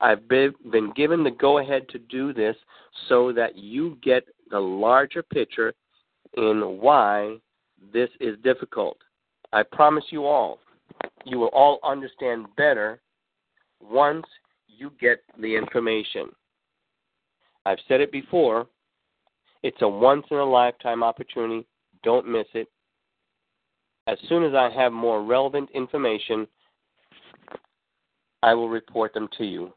I've 0.00 0.26
been, 0.28 0.54
given 0.96 1.22
the 1.22 1.30
go 1.30 1.58
ahead 1.58 1.88
to 1.90 1.98
do 1.98 2.32
this 2.32 2.56
so 3.08 3.32
that 3.32 3.56
you 3.56 3.98
get 4.02 4.24
the 4.50 4.58
larger 4.58 5.22
picture 5.22 5.74
in 6.36 6.78
why 6.80 7.36
this 7.92 8.08
is 8.18 8.36
difficult. 8.42 8.96
I 9.52 9.62
promise 9.62 10.04
you 10.10 10.26
all, 10.26 10.58
you 11.24 11.38
will 11.38 11.48
all 11.48 11.80
understand 11.84 12.46
better 12.56 13.00
once 13.80 14.26
you 14.68 14.92
get 15.00 15.22
the 15.40 15.56
information. 15.56 16.28
I've 17.66 17.78
said 17.88 18.00
it 18.00 18.12
before. 18.12 18.66
It's 19.62 19.82
a 19.82 19.88
once 19.88 20.24
in 20.30 20.38
a 20.38 20.44
lifetime 20.44 21.02
opportunity. 21.02 21.66
Don't 22.02 22.26
miss 22.26 22.46
it. 22.54 22.68
As 24.06 24.18
soon 24.28 24.44
as 24.44 24.54
I 24.54 24.70
have 24.70 24.92
more 24.92 25.22
relevant 25.22 25.68
information, 25.74 26.46
I 28.42 28.54
will 28.54 28.68
report 28.68 29.12
them 29.12 29.28
to 29.36 29.44
you. 29.44 29.72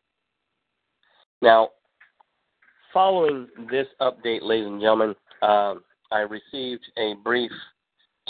Now, 1.42 1.70
following 2.94 3.48
this 3.70 3.88
update, 4.00 4.42
ladies 4.42 4.68
and 4.68 4.80
gentlemen, 4.80 5.16
uh, 5.42 5.76
I 6.12 6.20
received 6.20 6.86
a 6.98 7.16
brief 7.24 7.52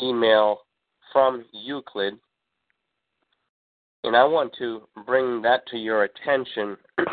email 0.02 0.62
from 1.14 1.46
Euclid, 1.54 2.16
and 4.04 4.18
I 4.18 4.26
want 4.26 4.52
to 4.60 4.82
bring 5.06 5.42
that 5.44 5.66
to 5.68 5.78
your 5.78 6.04
attention 6.04 6.76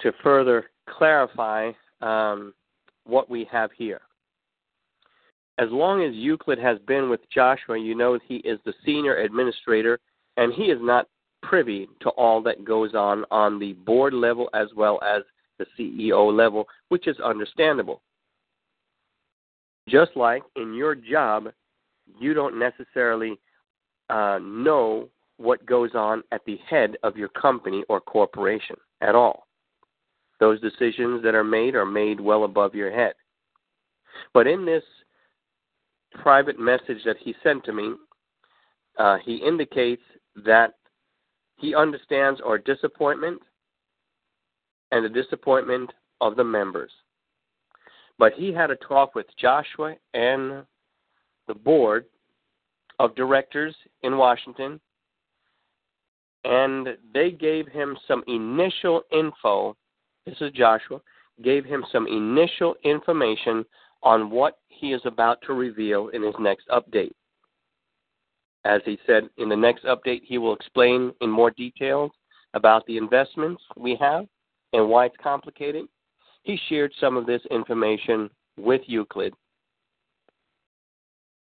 to 0.00 0.12
further 0.22 0.70
clarify 0.88 1.72
um, 2.00 2.54
what 3.04 3.28
we 3.28 3.46
have 3.50 3.70
here. 3.76 4.00
As 5.58 5.68
long 5.70 6.02
as 6.02 6.14
Euclid 6.14 6.58
has 6.58 6.78
been 6.86 7.10
with 7.10 7.20
Joshua, 7.30 7.78
you 7.78 7.94
know 7.94 8.18
he 8.26 8.36
is 8.36 8.58
the 8.64 8.74
senior 8.84 9.16
administrator, 9.16 9.98
and 10.36 10.52
he 10.52 10.64
is 10.64 10.78
not 10.80 11.08
privy 11.42 11.88
to 12.00 12.10
all 12.10 12.42
that 12.42 12.64
goes 12.64 12.94
on 12.94 13.24
on 13.30 13.58
the 13.58 13.72
board 13.72 14.12
level 14.12 14.48
as 14.54 14.68
well 14.76 15.00
as 15.02 15.22
the 15.58 15.66
CEO 15.78 16.34
level, 16.34 16.66
which 16.88 17.06
is 17.06 17.18
understandable. 17.20 18.02
Just 19.88 20.10
like 20.16 20.42
in 20.56 20.74
your 20.74 20.94
job, 20.94 21.48
you 22.18 22.34
don't 22.34 22.58
necessarily 22.58 23.38
uh, 24.10 24.38
know 24.42 25.08
what 25.38 25.66
goes 25.66 25.90
on 25.94 26.22
at 26.32 26.44
the 26.46 26.58
head 26.68 26.96
of 27.02 27.16
your 27.16 27.28
company 27.28 27.84
or 27.88 28.00
corporation 28.00 28.76
at 29.00 29.14
all. 29.14 29.46
Those 30.40 30.60
decisions 30.60 31.22
that 31.22 31.34
are 31.34 31.44
made 31.44 31.74
are 31.74 31.86
made 31.86 32.20
well 32.20 32.44
above 32.44 32.74
your 32.74 32.90
head. 32.90 33.14
But 34.32 34.46
in 34.46 34.64
this 34.64 34.84
private 36.22 36.58
message 36.58 37.02
that 37.04 37.16
he 37.20 37.34
sent 37.42 37.64
to 37.64 37.72
me, 37.72 37.94
uh, 38.98 39.18
he 39.24 39.36
indicates 39.36 40.02
that 40.44 40.74
he 41.56 41.74
understands 41.74 42.40
our 42.44 42.58
disappointment 42.58 43.40
and 44.92 45.04
the 45.04 45.08
disappointment 45.08 45.92
of 46.20 46.36
the 46.36 46.44
members. 46.44 46.90
But 48.18 48.32
he 48.34 48.52
had 48.52 48.70
a 48.70 48.76
talk 48.76 49.14
with 49.14 49.26
Joshua 49.38 49.94
and 50.14 50.64
the 51.48 51.54
board 51.54 52.06
of 52.98 53.14
directors 53.14 53.74
in 54.02 54.16
Washington, 54.16 54.80
and 56.44 56.88
they 57.12 57.30
gave 57.30 57.66
him 57.68 57.96
some 58.06 58.22
initial 58.26 59.02
info. 59.12 59.76
This 60.24 60.36
is 60.40 60.52
Joshua, 60.52 61.00
gave 61.42 61.64
him 61.64 61.84
some 61.92 62.06
initial 62.06 62.74
information 62.84 63.64
on 64.02 64.30
what 64.30 64.58
he 64.68 64.92
is 64.92 65.00
about 65.04 65.38
to 65.46 65.52
reveal 65.52 66.08
in 66.08 66.22
his 66.22 66.34
next 66.38 66.68
update. 66.68 67.12
As 68.64 68.80
he 68.84 68.98
said, 69.06 69.28
in 69.38 69.48
the 69.48 69.56
next 69.56 69.84
update, 69.84 70.22
he 70.24 70.38
will 70.38 70.54
explain 70.54 71.12
in 71.20 71.30
more 71.30 71.50
details 71.52 72.10
about 72.54 72.84
the 72.86 72.96
investments 72.96 73.62
we 73.76 73.96
have 74.00 74.26
and 74.72 74.88
why 74.88 75.06
it's 75.06 75.16
complicated. 75.22 75.86
He 76.42 76.58
shared 76.68 76.92
some 77.00 77.16
of 77.16 77.26
this 77.26 77.42
information 77.50 78.30
with 78.56 78.82
Euclid. 78.86 79.34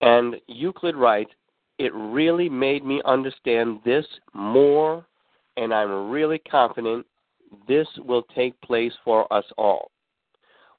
And 0.02 0.36
Euclid 0.48 0.96
writes, 0.96 1.32
it 1.78 1.94
really 1.94 2.50
made 2.50 2.86
me 2.86 3.02
understand 3.06 3.80
this 3.86 4.06
more, 4.34 5.06
and 5.58 5.74
I'm 5.74 6.10
really 6.10 6.40
confident 6.40 7.06
this 7.68 7.88
will 7.98 8.24
take 8.36 8.60
place 8.62 8.94
for 9.04 9.32
us 9.34 9.46
all. 9.58 9.92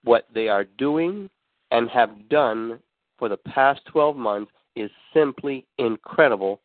What 0.04 0.26
they 0.34 0.48
are 0.48 0.64
doing 0.78 1.28
and 1.70 1.88
have 1.90 2.28
done 2.28 2.78
for 3.18 3.28
the 3.28 3.36
past 3.36 3.80
12 3.86 4.16
months 4.16 4.52
is 4.76 4.90
simply 5.14 5.66
incredible. 5.78 6.60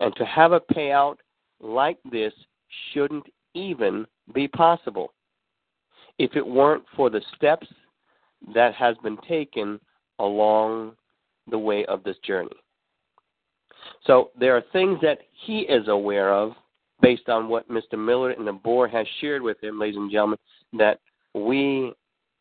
And 0.00 0.14
to 0.16 0.24
have 0.24 0.52
a 0.52 0.60
payout 0.60 1.16
like 1.60 1.98
this 2.10 2.32
shouldn't 2.92 3.26
even 3.54 4.06
be 4.34 4.48
possible 4.48 5.12
if 6.18 6.36
it 6.36 6.46
weren't 6.46 6.84
for 6.96 7.10
the 7.10 7.22
steps 7.36 7.66
that 8.54 8.74
has 8.74 8.96
been 9.02 9.18
taken 9.28 9.80
along 10.18 10.92
the 11.50 11.58
way 11.58 11.84
of 11.86 12.02
this 12.04 12.16
journey. 12.24 12.56
So 14.04 14.30
there 14.38 14.56
are 14.56 14.62
things 14.72 14.98
that 15.02 15.18
he 15.46 15.60
is 15.60 15.88
aware 15.88 16.32
of 16.32 16.52
based 17.00 17.28
on 17.28 17.48
what 17.48 17.68
Mr. 17.70 17.98
Millard 17.98 18.38
and 18.38 18.46
the 18.46 18.52
board 18.52 18.90
has 18.90 19.06
shared 19.20 19.42
with 19.42 19.62
him, 19.62 19.78
ladies 19.78 19.96
and 19.96 20.10
gentlemen, 20.10 20.38
that 20.72 21.00
we 21.34 21.92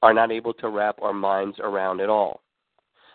are 0.01 0.14
not 0.14 0.32
able 0.32 0.53
to 0.53 0.70
wrap 0.70 1.01
our 1.01 1.14
minds 1.14 1.58
around 1.60 2.01
at 2.01 2.10
all. 2.10 2.41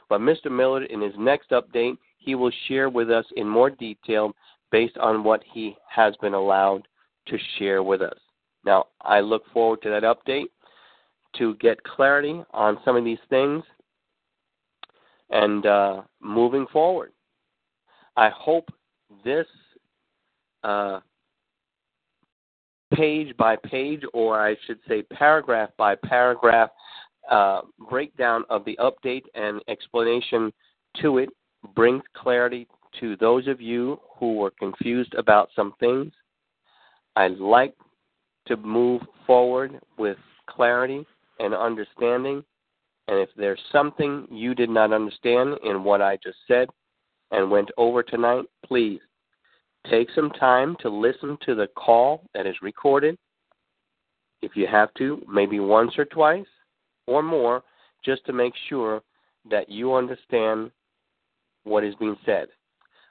But 0.09 0.21
Mr. 0.21 0.51
Millard, 0.51 0.85
in 0.91 1.01
his 1.01 1.15
next 1.19 1.51
update, 1.51 1.97
he 2.19 2.35
will 2.35 2.53
share 2.69 2.89
with 2.89 3.11
us 3.11 3.25
in 3.37 3.49
more 3.49 3.71
detail 3.71 4.35
based 4.71 4.97
on 4.99 5.25
what 5.25 5.43
he 5.53 5.77
has 5.89 6.15
been 6.21 6.35
allowed 6.35 6.87
to 7.27 7.39
share 7.59 7.83
with 7.83 8.03
us. 8.03 8.19
Now, 8.65 8.87
I 9.01 9.21
look 9.21 9.43
forward 9.53 9.83
to 9.83 9.91
that 9.91 10.03
update 10.03 10.47
to 11.39 11.55
get 11.57 11.83
clarity 11.83 12.43
on 12.53 12.79
some 12.85 12.97
of 12.97 13.05
these 13.05 13.19
things 13.31 13.65
and 15.33 15.67
uh, 15.67 16.03
moving 16.21 16.67
forward. 16.73 17.13
I 18.17 18.29
hope 18.29 18.69
this 19.25 19.47
uh, 20.63 21.01
page 22.95 23.37
by 23.37 23.57
page, 23.57 24.03
or 24.13 24.41
I 24.41 24.55
should 24.67 24.79
say 24.87 25.03
paragraph 25.03 25.71
by 25.77 25.97
paragraph, 25.97 26.71
uh, 27.31 27.63
breakdown 27.89 28.45
of 28.51 28.65
the 28.65 28.79
update 28.79 29.25
and 29.35 29.61
explanation 29.69 30.53
to 31.01 31.19
it 31.19 31.31
brings 31.75 32.03
clarity 32.15 32.67
to 33.01 33.17
those 33.17 33.49
of 33.49 33.61
you 33.61 33.99
who 34.19 34.35
were 34.37 34.53
confused 34.59 35.15
about 35.15 35.49
some 35.57 35.73
things. 35.81 36.13
I'd 37.17 37.39
like 37.39 37.75
to 38.47 38.57
move 38.57 39.03
forward 39.27 39.81
with 39.97 40.19
clarity 40.49 41.07
and 41.39 41.55
understanding 41.55 42.45
And 43.13 43.21
if 43.21 43.29
there's 43.37 43.61
something 43.71 44.27
you 44.31 44.55
did 44.55 44.71
not 44.71 44.91
understand 44.91 45.59
in 45.65 45.85
what 45.85 46.01
I 46.01 46.17
just 46.25 46.39
said 46.49 46.69
and 47.31 47.51
went 47.51 47.71
over 47.77 48.03
tonight, 48.03 48.47
please 48.65 49.01
take 49.91 50.09
some 50.15 50.31
time 50.31 50.77
to 50.81 50.89
listen 50.89 51.37
to 51.45 51.55
the 51.55 51.67
call 51.77 52.25
that 52.33 52.47
is 52.47 52.57
recorded. 52.63 53.19
If 54.41 54.57
you 54.57 54.67
have 54.67 54.95
to, 54.95 55.21
maybe 55.31 55.61
once 55.61 55.93
or 55.99 56.07
twice 56.07 56.47
or 57.07 57.23
more, 57.23 57.63
just 58.03 58.25
to 58.25 58.33
make 58.33 58.55
sure 58.71 59.03
that 59.51 59.69
you 59.69 59.93
understand 59.93 60.71
what 61.65 61.85
is 61.85 61.95
being 61.97 62.17
said. 62.25 62.49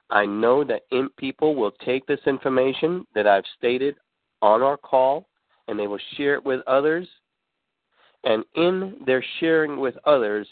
I 0.10 0.26
know 0.26 0.64
that 0.64 0.82
imp 0.92 1.16
people 1.18 1.54
will 1.54 1.74
take 1.86 2.08
this 2.08 2.22
information 2.26 3.06
that 3.14 3.28
I've 3.28 3.46
stated 3.56 3.98
on 4.42 4.64
our 4.64 4.78
call 4.78 5.28
and 5.68 5.78
they 5.78 5.86
will 5.86 6.02
share 6.18 6.34
it 6.34 6.44
with 6.44 6.62
others. 6.66 7.08
And 8.24 8.44
in 8.56 8.98
their 9.06 9.24
sharing 9.40 9.80
with 9.80 9.96
others, 10.06 10.48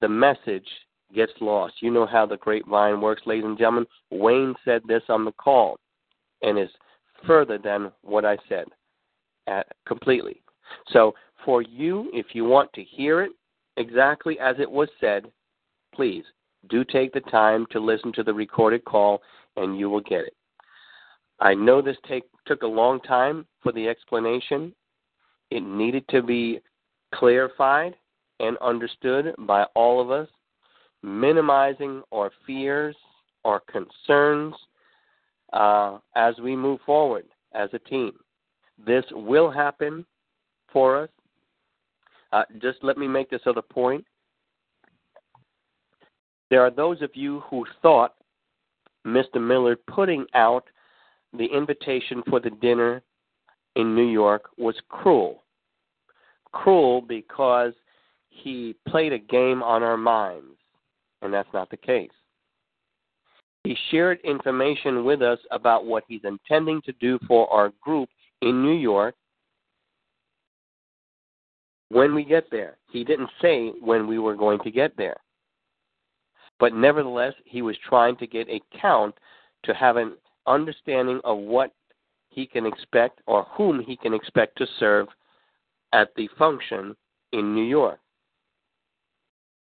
the 0.00 0.08
message 0.08 0.66
gets 1.14 1.32
lost. 1.40 1.74
You 1.80 1.90
know 1.90 2.06
how 2.06 2.26
the 2.26 2.36
grapevine 2.36 3.00
works, 3.00 3.22
ladies 3.26 3.44
and 3.44 3.58
gentlemen. 3.58 3.86
Wayne 4.10 4.54
said 4.64 4.82
this 4.86 5.02
on 5.08 5.24
the 5.24 5.32
call 5.32 5.78
and 6.42 6.58
is 6.58 6.70
further 7.26 7.58
than 7.58 7.90
what 8.02 8.24
I 8.24 8.36
said 8.48 8.66
at, 9.46 9.66
completely. 9.86 10.42
So, 10.88 11.14
for 11.44 11.62
you, 11.62 12.10
if 12.12 12.26
you 12.32 12.44
want 12.44 12.72
to 12.74 12.82
hear 12.82 13.22
it 13.22 13.32
exactly 13.76 14.38
as 14.38 14.56
it 14.58 14.70
was 14.70 14.88
said, 15.00 15.24
please 15.94 16.24
do 16.68 16.84
take 16.84 17.12
the 17.12 17.20
time 17.20 17.66
to 17.70 17.80
listen 17.80 18.12
to 18.12 18.22
the 18.22 18.34
recorded 18.34 18.84
call 18.84 19.22
and 19.56 19.78
you 19.78 19.88
will 19.88 20.02
get 20.02 20.20
it. 20.20 20.34
I 21.40 21.54
know 21.54 21.80
this 21.80 21.96
take, 22.06 22.24
took 22.46 22.62
a 22.62 22.66
long 22.66 23.00
time 23.00 23.46
for 23.62 23.72
the 23.72 23.88
explanation. 23.88 24.74
It 25.50 25.62
needed 25.62 26.04
to 26.10 26.22
be 26.22 26.60
clarified 27.14 27.94
and 28.38 28.56
understood 28.58 29.34
by 29.40 29.64
all 29.74 30.00
of 30.00 30.10
us, 30.10 30.28
minimizing 31.02 32.02
our 32.12 32.30
fears, 32.46 32.96
our 33.44 33.60
concerns 33.60 34.54
uh, 35.52 35.98
as 36.16 36.34
we 36.42 36.56
move 36.56 36.80
forward 36.84 37.24
as 37.54 37.68
a 37.72 37.78
team. 37.78 38.12
This 38.84 39.04
will 39.10 39.50
happen 39.50 40.04
for 40.72 41.02
us. 41.02 41.08
Uh, 42.32 42.44
just 42.62 42.78
let 42.82 42.96
me 42.96 43.08
make 43.08 43.28
this 43.28 43.40
other 43.46 43.62
point. 43.62 44.04
There 46.48 46.62
are 46.62 46.70
those 46.70 47.02
of 47.02 47.10
you 47.14 47.40
who 47.50 47.64
thought 47.82 48.14
Mr. 49.06 49.40
Millard 49.40 49.78
putting 49.86 50.26
out 50.34 50.64
the 51.32 51.46
invitation 51.46 52.22
for 52.28 52.40
the 52.40 52.50
dinner 52.50 53.02
in 53.76 53.94
New 53.94 54.08
York 54.08 54.50
was 54.58 54.74
cruel. 54.88 55.44
Cruel 56.52 57.00
because 57.00 57.72
he 58.28 58.76
played 58.88 59.12
a 59.12 59.18
game 59.18 59.62
on 59.62 59.82
our 59.82 59.96
minds, 59.96 60.56
and 61.22 61.32
that's 61.32 61.52
not 61.52 61.70
the 61.70 61.76
case. 61.76 62.10
He 63.64 63.76
shared 63.90 64.20
information 64.24 65.04
with 65.04 65.20
us 65.20 65.38
about 65.50 65.84
what 65.84 66.04
he's 66.08 66.24
intending 66.24 66.80
to 66.82 66.92
do 66.92 67.18
for 67.26 67.52
our 67.52 67.72
group 67.82 68.08
in 68.40 68.62
New 68.62 68.76
York 68.76 69.14
when 71.90 72.14
we 72.14 72.24
get 72.24 72.50
there. 72.50 72.78
He 72.90 73.04
didn't 73.04 73.30
say 73.42 73.72
when 73.80 74.06
we 74.06 74.18
were 74.18 74.36
going 74.36 74.60
to 74.60 74.70
get 74.70 74.96
there. 74.96 75.16
But 76.58 76.74
nevertheless, 76.74 77.34
he 77.44 77.62
was 77.62 77.76
trying 77.86 78.16
to 78.16 78.26
get 78.26 78.48
a 78.48 78.60
count 78.80 79.14
to 79.64 79.74
have 79.74 79.96
an 79.96 80.14
understanding 80.46 81.20
of 81.24 81.38
what 81.38 81.72
he 82.30 82.46
can 82.46 82.64
expect 82.64 83.20
or 83.26 83.44
whom 83.56 83.82
he 83.82 83.96
can 83.96 84.14
expect 84.14 84.56
to 84.58 84.66
serve 84.78 85.08
at 85.92 86.08
the 86.16 86.28
function 86.38 86.94
in 87.32 87.54
New 87.54 87.64
York. 87.64 87.98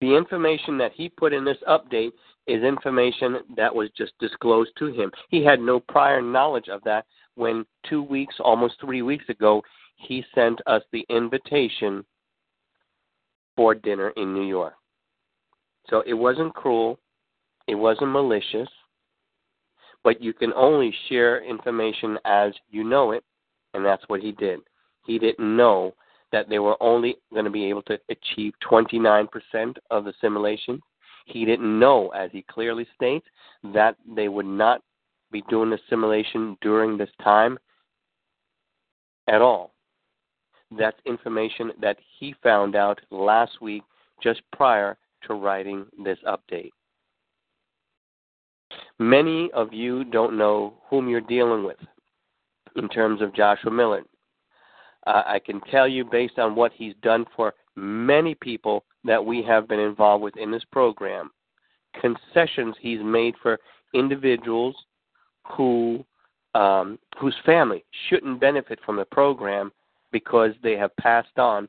The 0.01 0.17
information 0.17 0.79
that 0.79 0.93
he 0.95 1.09
put 1.11 1.33
in 1.33 1.45
this 1.45 1.59
update 1.69 2.13
is 2.47 2.63
information 2.63 3.39
that 3.57 3.75
was 3.75 3.91
just 3.97 4.13
disclosed 4.19 4.71
to 4.79 4.87
him. 4.87 5.11
He 5.29 5.45
had 5.45 5.61
no 5.61 5.81
prior 5.81 6.23
knowledge 6.23 6.69
of 6.69 6.83
that 6.85 7.05
when 7.35 7.67
two 7.89 8.03
weeks, 8.03 8.35
almost 8.41 8.75
three 8.81 9.03
weeks 9.03 9.29
ago, 9.29 9.63
he 9.97 10.25
sent 10.35 10.61
us 10.67 10.83
the 10.93 11.05
invitation 11.11 12.05
for 13.57 13.75
dinner 13.75 14.11
in 14.17 14.33
New 14.33 14.47
York. 14.47 14.75
So 15.89 16.03
it 16.07 16.15
wasn't 16.15 16.55
cruel, 16.55 16.99
it 17.67 17.75
wasn't 17.75 18.13
malicious, 18.13 18.69
but 20.03 20.23
you 20.23 20.33
can 20.33 20.53
only 20.55 20.95
share 21.09 21.45
information 21.45 22.19
as 22.25 22.53
you 22.71 22.85
know 22.85 23.13
it, 23.13 23.23
and 23.75 23.85
that's 23.85 24.05
what 24.07 24.21
he 24.21 24.33
did. 24.33 24.61
He 25.05 25.19
didn't 25.19 25.57
know 25.57 25.95
that 26.33 26.49
they 26.49 26.59
were 26.59 26.77
only 26.81 27.17
going 27.33 27.45
to 27.45 27.51
be 27.51 27.65
able 27.67 27.83
to 27.83 27.99
achieve 28.09 28.53
29% 28.71 29.29
of 29.91 30.05
the 30.05 30.15
simulation. 30.21 30.81
He 31.27 31.45
didn't 31.45 31.79
know, 31.79 32.09
as 32.09 32.31
he 32.33 32.43
clearly 32.43 32.87
states, 32.95 33.27
that 33.73 33.97
they 34.15 34.29
would 34.29 34.47
not 34.47 34.83
be 35.31 35.43
doing 35.49 35.71
the 35.71 35.79
simulation 35.89 36.57
during 36.61 36.97
this 36.97 37.11
time 37.23 37.59
at 39.29 39.43
all. 39.43 39.73
That's 40.77 40.97
information 41.05 41.73
that 41.81 41.99
he 42.19 42.35
found 42.43 42.77
out 42.77 43.01
last 43.11 43.61
week 43.61 43.83
just 44.23 44.41
prior 44.53 44.97
to 45.27 45.35
writing 45.35 45.87
this 46.05 46.19
update. 46.27 46.71
Many 48.99 49.51
of 49.53 49.73
you 49.73 50.05
don't 50.05 50.37
know 50.37 50.75
whom 50.89 51.09
you're 51.09 51.21
dealing 51.21 51.65
with 51.65 51.79
in 52.77 52.89
terms 52.89 53.21
of 53.21 53.35
Joshua 53.35 53.71
Millard. 53.71 54.05
Uh, 55.07 55.23
I 55.27 55.39
can 55.39 55.61
tell 55.71 55.89
you, 55.89 56.05
based 56.05 56.39
on 56.39 56.55
what 56.55 56.73
he's 56.75 56.95
done 57.03 57.25
for 57.35 57.55
many 57.77 58.35
people 58.35 58.85
that 59.05 59.25
we 59.25 59.43
have 59.43 59.69
been 59.69 59.81
involved 59.81 60.23
with 60.23 60.37
in 60.37 60.51
this 60.51 60.65
program, 60.71 61.31
concessions 62.01 62.77
he's 62.81 63.01
made 63.03 63.35
for 63.43 63.59
individuals 63.95 64.77
who 65.57 66.05
um, 66.55 66.99
whose 67.19 67.37
family 67.47 67.85
shouldn't 68.09 68.41
benefit 68.41 68.81
from 68.85 68.97
the 68.97 69.05
program 69.05 69.71
because 70.11 70.53
they 70.63 70.77
have 70.77 70.95
passed 70.97 71.39
on 71.39 71.69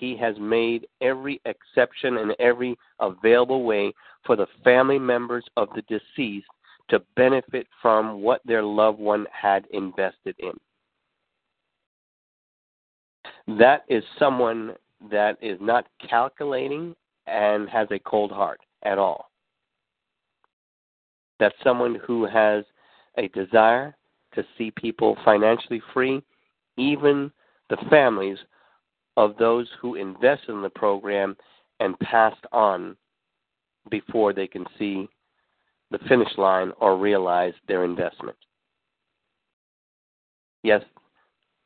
he 0.00 0.16
has 0.16 0.34
made 0.38 0.86
every 1.00 1.40
exception 1.44 2.18
and 2.18 2.34
every 2.38 2.78
available 3.00 3.64
way 3.64 3.92
for 4.24 4.34
the 4.34 4.46
family 4.64 4.98
members 4.98 5.44
of 5.56 5.68
the 5.74 5.82
deceased 5.82 6.46
to 6.88 7.02
benefit 7.16 7.66
from 7.82 8.22
what 8.22 8.40
their 8.44 8.62
loved 8.62 8.98
one 8.98 9.26
had 9.30 9.66
invested 9.72 10.34
in. 10.38 10.52
That 13.58 13.84
is 13.88 14.04
someone 14.18 14.74
that 15.10 15.36
is 15.40 15.58
not 15.60 15.86
calculating 16.08 16.94
and 17.26 17.68
has 17.68 17.88
a 17.90 17.98
cold 17.98 18.30
heart 18.30 18.60
at 18.84 18.98
all. 18.98 19.30
That's 21.38 21.54
someone 21.64 21.98
who 22.06 22.26
has 22.26 22.64
a 23.16 23.28
desire 23.28 23.96
to 24.34 24.44
see 24.56 24.70
people 24.70 25.16
financially 25.24 25.82
free, 25.92 26.22
even 26.76 27.32
the 27.70 27.78
families 27.88 28.38
of 29.16 29.36
those 29.38 29.68
who 29.80 29.96
invested 29.96 30.52
in 30.52 30.62
the 30.62 30.70
program 30.70 31.36
and 31.80 31.98
passed 32.00 32.44
on 32.52 32.96
before 33.90 34.32
they 34.32 34.46
can 34.46 34.64
see 34.78 35.08
the 35.90 35.98
finish 36.08 36.30
line 36.36 36.72
or 36.80 36.96
realize 36.96 37.54
their 37.66 37.84
investment. 37.84 38.36
Yes, 40.62 40.82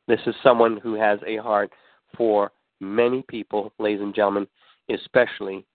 this 0.07 0.19
is 0.27 0.35
someone 0.43 0.77
who 0.77 0.95
has 0.95 1.19
a 1.25 1.37
heart 1.37 1.71
for 2.15 2.51
many 2.79 3.23
people, 3.27 3.73
ladies 3.79 4.01
and 4.01 4.13
gentlemen, 4.13 4.47
especially 4.89 5.65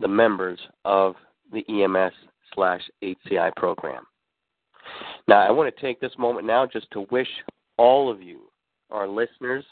the 0.00 0.08
members 0.08 0.58
of 0.84 1.14
the 1.52 1.64
EMS 1.68 2.12
slash 2.54 2.82
HCI 3.02 3.54
program. 3.56 4.04
Now, 5.26 5.40
I 5.40 5.50
want 5.50 5.74
to 5.74 5.80
take 5.80 6.00
this 6.00 6.12
moment 6.18 6.46
now 6.46 6.66
just 6.66 6.90
to 6.92 7.06
wish 7.10 7.28
all 7.76 8.10
of 8.10 8.22
you, 8.22 8.42
our 8.90 9.08
listeners, 9.08 9.64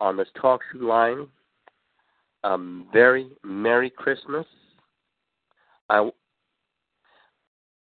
on 0.00 0.16
this 0.16 0.28
talk 0.40 0.60
show 0.72 0.84
line. 0.84 1.26
Um, 2.42 2.86
very 2.92 3.28
Merry 3.42 3.88
Christmas. 3.88 4.44
I, 5.88 6.10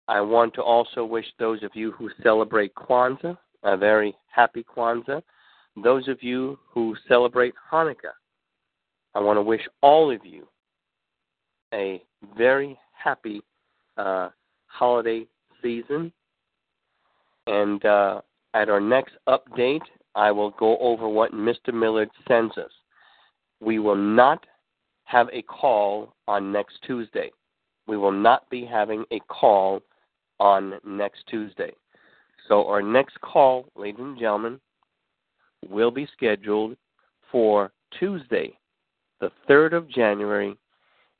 I 0.09 0.21
want 0.21 0.55
to 0.55 0.63
also 0.63 1.05
wish 1.05 1.27
those 1.39 1.63
of 1.63 1.71
you 1.75 1.93
who 1.93 2.11
celebrate 2.23 2.75
Kwanzaa 2.75 3.39
a 3.63 3.77
very 3.77 4.15
happy 4.33 4.65
Kwanzaa. 4.65 5.23
Those 5.83 6.09
of 6.09 6.23
you 6.23 6.59
who 6.69 6.97
celebrate 7.09 7.55
Hanukkah, 7.71 8.15
I 9.15 9.21
want 9.21 9.37
to 9.37 9.43
wish 9.43 9.63
all 9.83 10.11
of 10.11 10.25
you 10.25 10.47
a 11.73 12.03
very 12.37 12.79
happy 12.93 13.43
uh, 13.97 14.31
holiday 14.67 15.27
season. 15.63 16.13
And 17.47 17.85
uh, 17.85 18.21
at 18.55 18.69
our 18.69 18.81
next 18.81 19.15
update, 19.29 19.83
I 20.15 20.31
will 20.31 20.51
go 20.53 20.77
over 20.79 21.09
what 21.09 21.33
Mr. 21.33 21.73
Millard 21.73 22.11
sends 22.27 22.57
us. 22.59 22.71
We 23.61 23.79
will 23.79 23.97
not 23.97 24.45
have 25.05 25.29
a 25.33 25.43
call 25.43 26.15
on 26.29 26.53
next 26.53 26.79
Tuesday. 26.87 27.31
We 27.87 27.97
will 27.97 28.13
not 28.13 28.49
be 28.51 28.65
having 28.65 29.05
a 29.11 29.21
call 29.29 29.83
on 30.39 30.75
next 30.85 31.25
Tuesday. 31.29 31.73
So, 32.51 32.67
our 32.67 32.83
next 32.83 33.21
call, 33.21 33.67
ladies 33.77 34.01
and 34.01 34.19
gentlemen, 34.19 34.59
will 35.69 35.93
be 35.93 36.09
scheduled 36.17 36.77
for 37.31 37.71
Tuesday, 37.97 38.59
the 39.21 39.31
3rd 39.49 39.75
of 39.75 39.89
January 39.89 40.57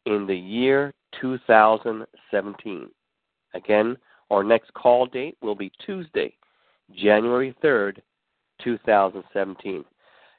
in 0.07 0.27
the 0.27 0.37
year 0.37 0.93
2017. 1.21 2.89
Again, 3.55 3.97
our 4.33 4.43
next 4.43 4.75
call 4.75 5.07
date 5.07 5.37
will 5.41 5.55
be 5.55 5.71
Tuesday, 5.87 6.35
January 6.97 7.55
3rd, 7.63 7.99
2017. 8.65 9.85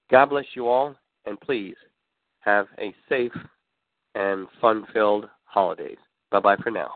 God 0.09 0.25
bless 0.25 0.45
you 0.55 0.67
all, 0.67 0.93
and 1.25 1.39
please 1.39 1.75
have 2.41 2.67
a 2.79 2.93
safe 3.07 3.31
and 4.15 4.45
fun 4.59 4.85
filled 4.91 5.29
holidays. 5.45 5.97
Bye 6.31 6.41
bye 6.41 6.57
for 6.57 6.69
now. 6.69 6.95